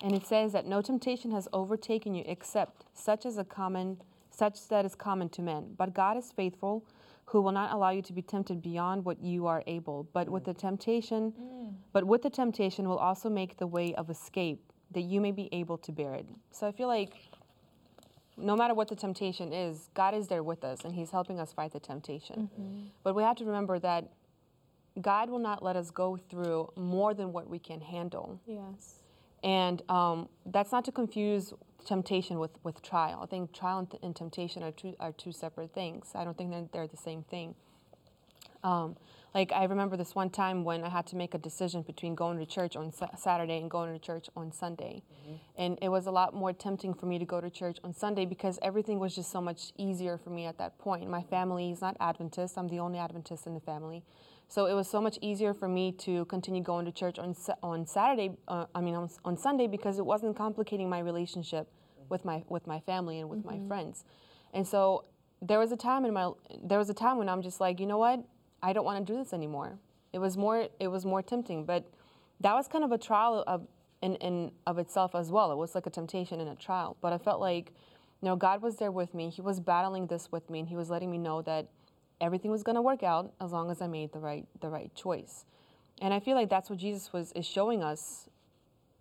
And 0.05 0.13
it 0.13 0.27
says 0.27 0.51
that 0.53 0.67
no 0.67 0.83
temptation 0.83 1.31
has 1.31 1.47
overtaken 1.51 2.13
you 2.13 2.23
except 2.27 2.85
such 2.93 3.25
as 3.25 3.39
a 3.39 3.43
common 3.43 3.97
such 4.29 4.67
that 4.67 4.85
is 4.85 4.93
common 4.93 5.29
to 5.29 5.41
men. 5.41 5.73
But 5.75 5.95
God 5.95 6.15
is 6.15 6.31
faithful, 6.31 6.85
who 7.25 7.41
will 7.41 7.53
not 7.53 7.73
allow 7.73 7.89
you 7.89 8.03
to 8.03 8.13
be 8.13 8.21
tempted 8.21 8.61
beyond 8.61 9.03
what 9.03 9.19
you 9.19 9.47
are 9.47 9.63
able, 9.65 10.07
but 10.13 10.29
with 10.29 10.43
the 10.43 10.53
temptation 10.53 11.33
but 11.91 12.03
with 12.03 12.21
the 12.21 12.29
temptation 12.29 12.87
will 12.87 12.99
also 12.99 13.31
make 13.31 13.57
the 13.57 13.65
way 13.65 13.95
of 13.95 14.11
escape 14.11 14.61
that 14.91 15.01
you 15.01 15.19
may 15.19 15.31
be 15.31 15.49
able 15.51 15.79
to 15.79 15.91
bear 15.91 16.13
it. 16.13 16.27
So 16.51 16.67
I 16.67 16.71
feel 16.71 16.87
like 16.87 17.13
no 18.37 18.55
matter 18.55 18.75
what 18.75 18.89
the 18.89 18.95
temptation 18.95 19.51
is, 19.51 19.89
God 19.95 20.13
is 20.13 20.27
there 20.27 20.43
with 20.43 20.63
us 20.63 20.83
and 20.85 20.93
He's 20.93 21.09
helping 21.09 21.39
us 21.39 21.51
fight 21.51 21.73
the 21.73 21.79
temptation. 21.79 22.51
Mm-hmm. 22.53 22.87
But 23.01 23.15
we 23.15 23.23
have 23.23 23.37
to 23.37 23.45
remember 23.45 23.79
that 23.79 24.11
God 25.01 25.31
will 25.31 25.39
not 25.39 25.63
let 25.63 25.75
us 25.75 25.89
go 25.89 26.15
through 26.29 26.71
more 26.75 27.15
than 27.15 27.33
what 27.33 27.49
we 27.49 27.57
can 27.57 27.81
handle. 27.81 28.39
Yes. 28.45 28.99
And 29.45 29.83
um, 29.89 30.27
that's 30.47 30.71
not 30.71 30.83
to 30.85 30.91
confuse 30.91 31.53
temptation 31.85 32.39
with, 32.39 32.51
with 32.63 32.81
trial. 32.81 33.19
I 33.21 33.27
think 33.27 33.53
trial 33.53 33.77
and, 33.77 33.95
and 34.01 34.15
temptation 34.15 34.63
are 34.63 34.71
two, 34.71 34.95
are 34.99 35.11
two 35.11 35.31
separate 35.31 35.71
things. 35.71 36.11
I 36.15 36.23
don't 36.23 36.35
think 36.35 36.49
they're, 36.49 36.67
they're 36.73 36.87
the 36.87 36.97
same 36.97 37.21
thing. 37.21 37.53
Um, 38.63 38.97
like, 39.35 39.51
I 39.51 39.65
remember 39.65 39.97
this 39.97 40.15
one 40.15 40.31
time 40.31 40.63
when 40.63 40.83
I 40.83 40.89
had 40.89 41.05
to 41.07 41.15
make 41.15 41.35
a 41.35 41.37
decision 41.37 41.83
between 41.83 42.15
going 42.15 42.39
to 42.39 42.45
church 42.47 42.75
on 42.75 42.91
Sa- 42.91 43.15
Saturday 43.15 43.59
and 43.59 43.69
going 43.69 43.93
to 43.93 43.99
church 43.99 44.29
on 44.35 44.51
Sunday. 44.51 45.03
And 45.57 45.77
it 45.79 45.89
was 45.89 46.07
a 46.07 46.11
lot 46.11 46.33
more 46.33 46.51
tempting 46.51 46.95
for 46.95 47.05
me 47.05 47.19
to 47.19 47.25
go 47.25 47.39
to 47.39 47.51
church 47.51 47.77
on 47.83 47.93
Sunday 47.93 48.25
because 48.25 48.57
everything 48.63 48.97
was 48.97 49.13
just 49.13 49.31
so 49.31 49.41
much 49.41 49.73
easier 49.77 50.17
for 50.17 50.31
me 50.31 50.45
at 50.45 50.57
that 50.57 50.79
point. 50.79 51.07
My 51.07 51.21
family 51.21 51.69
is 51.69 51.81
not 51.81 51.95
Adventist, 51.99 52.57
I'm 52.57 52.67
the 52.69 52.79
only 52.79 52.97
Adventist 52.97 53.45
in 53.45 53.53
the 53.53 53.59
family. 53.59 54.03
So 54.47 54.67
it 54.67 54.73
was 54.73 54.87
so 54.87 55.01
much 55.01 55.17
easier 55.21 55.53
for 55.53 55.67
me 55.67 55.91
to 55.99 56.25
continue 56.25 56.61
going 56.61 56.85
to 56.85 56.91
church 56.91 57.19
on 57.19 57.35
on 57.63 57.85
Saturday. 57.85 58.31
Uh, 58.47 58.65
I 58.73 58.81
mean 58.81 58.95
on, 58.95 59.09
on 59.23 59.37
Sunday 59.37 59.67
because 59.67 59.99
it 59.99 60.05
wasn't 60.05 60.35
complicating 60.35 60.89
my 60.89 60.99
relationship 60.99 61.67
with 62.09 62.25
my 62.25 62.43
with 62.47 62.67
my 62.67 62.79
family 62.79 63.19
and 63.19 63.29
with 63.29 63.43
my 63.43 63.59
friends. 63.67 64.05
And 64.53 64.65
so 64.65 65.05
there 65.41 65.59
was 65.59 65.71
a 65.71 65.77
time 65.77 66.05
in 66.05 66.13
my 66.13 66.31
there 66.63 66.77
was 66.77 66.89
a 66.89 66.93
time 66.93 67.17
when 67.17 67.29
I'm 67.29 67.41
just 67.41 67.59
like, 67.59 67.79
you 67.79 67.85
know 67.85 67.97
what, 67.97 68.23
I 68.61 68.73
don't 68.73 68.85
want 68.85 69.05
to 69.05 69.13
do 69.13 69.17
this 69.17 69.33
anymore. 69.33 69.79
It 70.13 70.19
was 70.19 70.37
more 70.37 70.67
it 70.79 70.87
was 70.87 71.05
more 71.05 71.21
tempting, 71.21 71.65
but 71.65 71.85
that 72.39 72.53
was 72.53 72.67
kind 72.67 72.83
of 72.83 72.91
a 72.91 72.97
trial 72.97 73.43
of 73.47 73.67
in, 74.01 74.15
in 74.15 74.51
of 74.67 74.77
itself 74.77 75.15
as 75.15 75.31
well. 75.31 75.51
It 75.51 75.57
was 75.57 75.75
like 75.75 75.85
a 75.85 75.89
temptation 75.89 76.39
and 76.39 76.49
a 76.49 76.55
trial. 76.55 76.97
But 77.01 77.13
I 77.13 77.17
felt 77.17 77.39
like, 77.39 77.71
you 78.21 78.27
know, 78.27 78.35
God 78.35 78.61
was 78.61 78.77
there 78.77 78.91
with 78.91 79.13
me. 79.13 79.29
He 79.29 79.41
was 79.41 79.59
battling 79.59 80.07
this 80.07 80.31
with 80.31 80.49
me, 80.49 80.59
and 80.59 80.67
He 80.69 80.75
was 80.75 80.89
letting 80.89 81.11
me 81.11 81.17
know 81.17 81.41
that 81.43 81.67
everything 82.21 82.51
was 82.51 82.63
going 82.63 82.75
to 82.75 82.81
work 82.81 83.03
out 83.03 83.33
as 83.41 83.51
long 83.51 83.69
as 83.71 83.81
I 83.81 83.87
made 83.87 84.13
the 84.13 84.19
right 84.19 84.47
the 84.61 84.69
right 84.69 84.93
choice. 84.95 85.45
And 86.01 86.13
I 86.13 86.19
feel 86.19 86.35
like 86.35 86.49
that's 86.49 86.69
what 86.69 86.79
Jesus 86.79 87.13
was 87.13 87.31
is 87.33 87.45
showing 87.45 87.83
us 87.83 88.29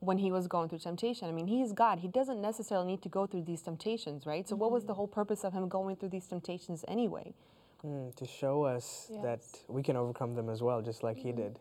when 0.00 0.18
he 0.18 0.30
was 0.30 0.46
going 0.46 0.68
through 0.68 0.78
temptation. 0.78 1.28
I 1.28 1.32
mean, 1.32 1.46
he 1.46 1.62
is 1.62 1.72
God. 1.72 2.00
He 2.00 2.08
doesn't 2.08 2.40
necessarily 2.40 2.86
need 2.86 3.02
to 3.02 3.08
go 3.08 3.26
through 3.26 3.42
these 3.42 3.62
temptations, 3.62 4.26
right? 4.26 4.46
So 4.48 4.54
what 4.54 4.70
was 4.70 4.84
the 4.84 4.94
whole 4.94 5.08
purpose 5.08 5.44
of 5.44 5.52
him 5.52 5.68
going 5.68 5.96
through 5.96 6.10
these 6.10 6.26
temptations 6.26 6.84
anyway? 6.86 7.32
Mm, 7.84 8.14
to 8.16 8.26
show 8.26 8.64
us 8.64 9.10
that 9.22 9.40
we 9.68 9.82
can 9.82 9.96
overcome 9.96 10.34
them 10.34 10.48
as 10.48 10.62
well, 10.62 10.80
just 10.80 11.02
like 11.02 11.18
he 11.18 11.32
did. 11.32 11.58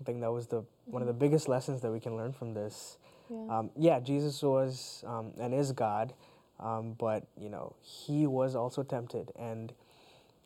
I 0.00 0.04
think 0.04 0.20
that 0.20 0.32
was 0.32 0.46
the 0.48 0.64
one 0.86 1.02
of 1.02 1.08
the 1.08 1.14
biggest 1.14 1.48
lessons 1.48 1.80
that 1.82 1.92
we 1.92 2.00
can 2.00 2.16
learn 2.16 2.32
from 2.32 2.54
this. 2.54 2.98
Yeah. 3.30 3.58
Um, 3.58 3.70
yeah, 3.76 4.00
Jesus 4.00 4.42
was 4.42 5.04
um, 5.06 5.32
and 5.40 5.54
is 5.54 5.72
God, 5.72 6.12
um, 6.60 6.94
but 6.98 7.26
you 7.36 7.48
know 7.48 7.74
he 7.80 8.26
was 8.26 8.54
also 8.54 8.82
tempted, 8.82 9.32
and 9.36 9.72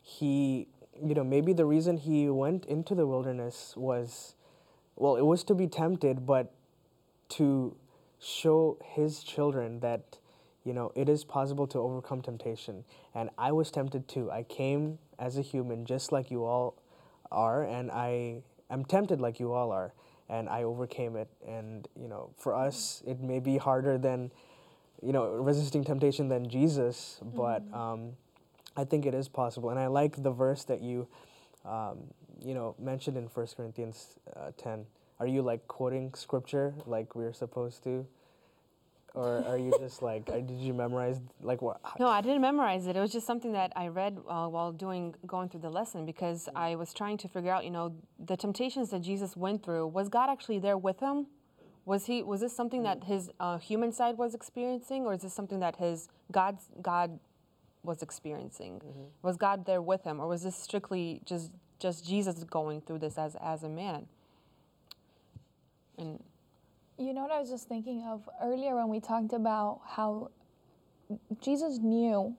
he, 0.07 0.69
you 1.03 1.13
know, 1.13 1.23
maybe 1.23 1.51
the 1.51 1.65
reason 1.65 1.97
he 1.97 2.29
went 2.29 2.65
into 2.65 2.95
the 2.95 3.05
wilderness 3.05 3.73
was, 3.75 4.35
well, 4.95 5.17
it 5.17 5.25
was 5.25 5.43
to 5.43 5.53
be 5.53 5.67
tempted, 5.67 6.25
but 6.25 6.53
to 7.29 7.75
show 8.17 8.77
his 8.81 9.21
children 9.21 9.81
that 9.81 10.17
you 10.63 10.73
know 10.73 10.91
it 10.95 11.09
is 11.09 11.25
possible 11.25 11.67
to 11.67 11.77
overcome 11.77 12.21
temptation. 12.21 12.85
And 13.13 13.29
i 13.37 13.51
was 13.51 13.69
tempted 13.69 14.07
too. 14.07 14.31
I 14.31 14.43
came 14.43 14.97
as 15.19 15.37
a 15.37 15.41
human 15.41 15.85
just 15.85 16.11
like 16.11 16.31
you 16.31 16.45
all 16.45 16.81
are 17.29 17.63
and 17.63 17.91
i 17.91 18.41
am 18.71 18.85
tempted 18.85 19.19
like 19.19 19.39
you 19.39 19.51
all 19.51 19.71
are 19.71 19.93
and 20.29 20.47
i 20.47 20.63
overcame 20.63 21.17
it. 21.17 21.27
And 21.45 21.87
you 21.99 22.07
know 22.07 22.31
for 22.37 22.55
us 22.55 23.03
it 23.05 23.19
may 23.19 23.39
be 23.39 23.57
harder 23.57 23.97
than 23.97 24.31
you 25.03 25.11
know 25.11 25.27
resisting 25.27 25.83
temptation 25.83 26.27
than 26.29 26.49
jesus 26.49 27.19
but 27.35 27.61
um, 27.71 28.13
i 28.77 28.83
think 28.83 29.05
it 29.05 29.13
is 29.13 29.27
possible 29.27 29.69
and 29.69 29.79
i 29.79 29.87
like 29.87 30.21
the 30.23 30.31
verse 30.31 30.63
that 30.63 30.81
you 30.81 31.07
um, 31.65 31.97
you 32.41 32.53
know 32.53 32.75
mentioned 32.79 33.17
in 33.17 33.25
1 33.25 33.47
corinthians 33.57 34.17
uh, 34.35 34.51
10 34.57 34.85
are 35.19 35.27
you 35.27 35.41
like 35.41 35.67
quoting 35.67 36.13
scripture 36.13 36.73
like 36.85 37.15
we're 37.15 37.33
supposed 37.33 37.83
to 37.83 38.05
or 39.17 39.43
are 39.47 39.57
you 39.57 39.73
just 39.79 40.01
like 40.01 40.29
uh, 40.29 40.35
did 40.35 40.57
you 40.57 40.73
memorize 40.73 41.19
like 41.41 41.61
what 41.61 41.81
No, 41.99 42.07
I 42.07 42.21
didn't 42.21 42.41
memorize 42.41 42.85
it. 42.85 42.95
It 42.95 42.99
was 42.99 43.11
just 43.11 43.25
something 43.25 43.51
that 43.53 43.73
I 43.75 43.87
read 43.87 44.17
uh, 44.29 44.47
while 44.47 44.71
doing 44.71 45.15
going 45.25 45.49
through 45.49 45.61
the 45.61 45.71
lesson 45.71 46.05
because 46.05 46.47
I 46.55 46.75
was 46.75 46.93
trying 46.93 47.17
to 47.17 47.27
figure 47.27 47.51
out, 47.51 47.63
you 47.63 47.71
know, 47.71 47.95
the 48.19 48.37
temptations 48.37 48.91
that 48.91 49.01
Jesus 49.01 49.35
went 49.35 49.63
through. 49.63 49.87
Was 49.87 50.07
God 50.09 50.29
actually 50.29 50.59
there 50.59 50.77
with 50.77 50.99
him? 50.99 51.27
Was 51.85 52.05
he? 52.05 52.21
Was 52.21 52.41
this 52.41 52.55
something 52.55 52.83
that 52.83 53.05
his 53.05 53.31
uh, 53.39 53.57
human 53.57 53.91
side 53.91 54.17
was 54.17 54.35
experiencing, 54.35 55.05
or 55.05 55.13
is 55.13 55.21
this 55.21 55.33
something 55.33 55.59
that 55.61 55.77
his 55.77 56.09
God's 56.31 56.69
God 56.81 57.19
was 57.87 58.03
experiencing? 58.03 58.81
Was 59.23 59.37
God 59.37 59.65
there 59.65 59.81
with 59.81 60.03
him, 60.03 60.19
or 60.19 60.27
was 60.27 60.43
this 60.43 60.55
strictly 60.55 61.21
just 61.25 61.51
just 61.79 62.05
Jesus 62.05 62.43
going 62.43 62.81
through 62.81 62.99
this 62.99 63.17
as 63.17 63.35
as 63.41 63.63
a 63.63 63.69
man? 63.69 64.05
And 65.97 66.23
You 66.99 67.13
know 67.13 67.23
what 67.23 67.31
I 67.31 67.39
was 67.39 67.49
just 67.49 67.67
thinking 67.67 68.03
of 68.07 68.27
earlier 68.43 68.75
when 68.75 68.89
we 68.89 68.99
talked 68.99 69.33
about 69.33 69.81
how 69.87 70.29
Jesus 71.41 71.77
knew 71.79 72.35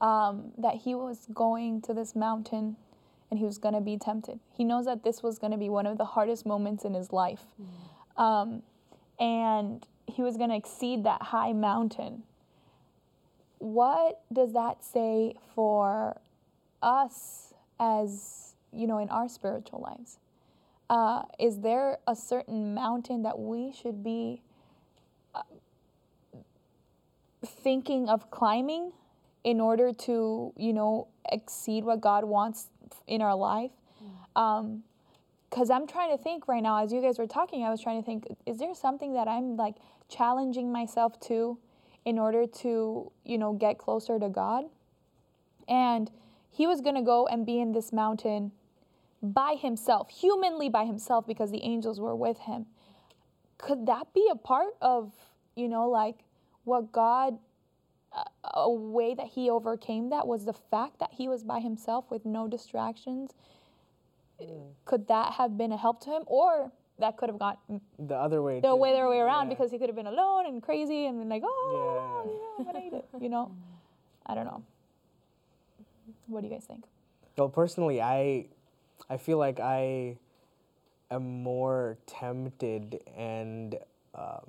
um, 0.00 0.52
that 0.58 0.76
he 0.84 0.94
was 0.94 1.26
going 1.34 1.80
to 1.82 1.94
this 1.94 2.14
mountain 2.14 2.76
and 3.30 3.38
he 3.38 3.44
was 3.46 3.58
going 3.58 3.74
to 3.74 3.80
be 3.80 3.96
tempted. 3.98 4.38
He 4.56 4.64
knows 4.64 4.84
that 4.84 5.02
this 5.02 5.22
was 5.22 5.38
going 5.38 5.50
to 5.52 5.58
be 5.58 5.68
one 5.68 5.86
of 5.86 5.98
the 5.98 6.04
hardest 6.04 6.46
moments 6.46 6.84
in 6.84 6.94
his 6.94 7.12
life. 7.12 7.40
Um, 8.16 8.62
and 9.18 9.84
he 10.06 10.22
was 10.22 10.36
going 10.36 10.50
to 10.50 10.56
exceed 10.56 11.04
that 11.04 11.22
high 11.22 11.52
mountain. 11.52 12.22
What 13.58 14.22
does 14.32 14.52
that 14.52 14.84
say 14.84 15.34
for 15.54 16.20
us 16.82 17.54
as, 17.80 18.54
you 18.72 18.86
know, 18.86 18.98
in 18.98 19.08
our 19.08 19.28
spiritual 19.28 19.80
lives? 19.80 20.18
uh, 20.88 21.22
is 21.38 21.60
there 21.60 21.98
a 22.06 22.14
certain 22.14 22.74
mountain 22.74 23.22
that 23.22 23.38
we 23.38 23.72
should 23.72 24.02
be 24.02 24.40
uh, 25.34 25.42
thinking 27.44 28.08
of 28.08 28.30
climbing 28.30 28.92
in 29.44 29.60
order 29.60 29.92
to, 29.92 30.52
you 30.56 30.72
know, 30.72 31.08
exceed 31.30 31.84
what 31.84 32.00
God 32.00 32.24
wants 32.24 32.68
in 33.06 33.20
our 33.20 33.34
life? 33.34 33.72
Because 34.34 35.70
I'm 35.70 35.86
trying 35.86 36.16
to 36.16 36.22
think 36.22 36.48
right 36.48 36.62
now, 36.62 36.82
as 36.82 36.92
you 36.92 37.00
guys 37.00 37.18
were 37.18 37.26
talking, 37.26 37.64
I 37.64 37.70
was 37.70 37.80
trying 37.80 38.00
to 38.00 38.06
think, 38.06 38.26
is 38.44 38.58
there 38.58 38.74
something 38.74 39.14
that 39.14 39.28
I'm 39.28 39.56
like 39.56 39.76
challenging 40.08 40.70
myself 40.70 41.18
to 41.20 41.58
in 42.06 42.18
order 42.18 42.46
to, 42.46 43.12
you 43.24 43.36
know, 43.36 43.52
get 43.52 43.76
closer 43.76 44.18
to 44.18 44.30
God? 44.30 44.64
And 45.68 46.10
he 46.50 46.66
was 46.66 46.80
going 46.80 46.94
to 46.94 47.02
go 47.02 47.26
and 47.26 47.44
be 47.44 47.60
in 47.60 47.72
this 47.72 47.92
mountain 47.92 48.52
by 49.22 49.56
himself, 49.60 50.08
humanly 50.08 50.70
by 50.70 50.86
himself, 50.86 51.26
because 51.26 51.50
the 51.50 51.62
angels 51.62 52.00
were 52.00 52.16
with 52.16 52.38
him. 52.38 52.64
Could 53.58 53.84
that 53.86 54.14
be 54.14 54.26
a 54.30 54.36
part 54.36 54.74
of, 54.80 55.12
you 55.54 55.68
know, 55.68 55.88
like 55.88 56.16
what 56.64 56.92
God 56.92 57.38
a, 58.16 58.58
a 58.58 58.70
way 58.70 59.14
that 59.14 59.26
he 59.26 59.50
overcame 59.50 60.10
that 60.10 60.26
was 60.26 60.44
the 60.44 60.52
fact 60.52 60.98
that 61.00 61.10
he 61.12 61.28
was 61.28 61.44
by 61.44 61.60
himself 61.60 62.10
with 62.10 62.24
no 62.24 62.48
distractions. 62.48 63.32
Mm. 64.40 64.68
Could 64.84 65.08
that 65.08 65.34
have 65.34 65.56
been 65.56 65.72
a 65.72 65.76
help 65.76 66.00
to 66.02 66.10
him, 66.10 66.22
or 66.26 66.72
that 66.98 67.16
could 67.16 67.28
have 67.28 67.38
gone 67.38 67.56
The 67.98 68.14
other 68.16 68.40
way. 68.42 68.60
the 68.60 68.68
too. 68.68 68.76
way 68.76 68.92
other 68.92 69.08
way 69.08 69.18
around 69.20 69.46
Yeah. 69.48 69.54
because 69.54 69.70
he 69.70 69.78
could 69.78 69.88
have 69.88 69.96
been 69.96 70.06
alone 70.06 70.46
and 70.46 70.62
crazy 70.62 71.06
and 71.06 71.18
been 71.18 71.28
like, 71.28 71.42
oh, 71.44 72.54
Yeah. 72.58 72.64
gonna 72.64 72.84
eat 72.84 72.92
it. 72.92 73.06
You 73.20 73.28
know, 73.28 73.50
I 74.26 74.34
don't 74.34 74.46
know. 74.46 74.62
What 76.28 76.40
do 76.42 76.48
you 76.48 76.52
guys 76.54 76.64
think? 76.64 76.84
Well, 77.36 77.48
personally, 77.48 78.00
I, 78.00 78.46
I 79.10 79.16
feel 79.18 79.38
like 79.38 79.60
I 79.60 80.16
am 81.10 81.42
more 81.42 81.98
tempted, 82.06 83.00
and 83.16 83.76
um, 84.14 84.46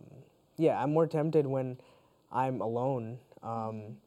yeah, 0.58 0.82
I'm 0.82 0.94
more 0.94 1.06
tempted 1.06 1.46
when 1.46 1.78
I'm 2.32 2.62
alone. 2.62 3.20
Um, 3.44 3.98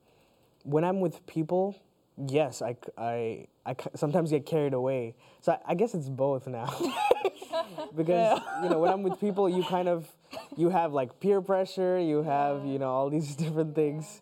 when 0.64 0.83
I'm 0.85 1.00
with 1.00 1.24
people, 1.26 1.76
yes, 2.16 2.62
I 2.62 2.77
I 2.96 3.46
sometimes 3.94 4.31
get 4.31 4.46
carried 4.46 4.75
away. 4.75 5.14
So 5.40 5.53
I, 5.53 5.73
I 5.73 5.75
guess 5.75 5.94
it's 5.94 6.09
both 6.09 6.46
now. 6.46 6.66
because 7.96 8.40
you 8.62 8.68
know 8.68 8.79
when 8.79 8.90
I'm 8.92 9.03
with 9.03 9.20
people, 9.20 9.49
you 9.49 9.62
kind 9.64 9.88
of 9.88 10.09
you 10.57 10.70
have 10.70 10.92
like 10.92 11.20
peer 11.20 11.40
pressure, 11.40 11.99
you 11.99 12.23
have 12.23 12.64
you 12.66 12.79
know 12.79 12.90
all 12.90 13.11
these 13.11 13.35
different 13.44 13.75
things. 13.75 14.20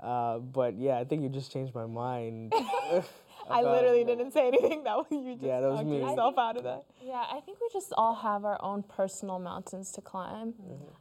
Uh, 0.00 0.38
but 0.38 0.76
yeah, 0.78 0.98
I 0.98 1.04
think 1.04 1.22
you 1.22 1.28
just 1.28 1.52
changed 1.52 1.74
my 1.74 1.86
mind. 1.86 2.52
I 3.50 3.60
about- 3.60 3.72
literally 3.74 4.04
didn't 4.04 4.32
say 4.32 4.46
anything. 4.48 4.84
That 4.84 4.96
was 4.96 5.06
you 5.10 5.34
just 5.34 5.42
Yeah, 5.44 5.60
that 5.60 5.68
was 5.70 5.78
talked 5.80 5.88
me. 5.90 5.98
yourself 6.00 6.38
out 6.38 6.56
of 6.56 6.64
that. 6.64 6.84
Yeah, 7.04 7.24
I 7.30 7.40
think 7.40 7.58
we 7.60 7.68
just 7.72 7.92
all 7.96 8.14
have 8.14 8.44
our 8.44 8.56
own 8.62 8.82
personal 8.84 9.38
mountains 9.38 9.90
to 9.92 10.00
climb. 10.00 10.54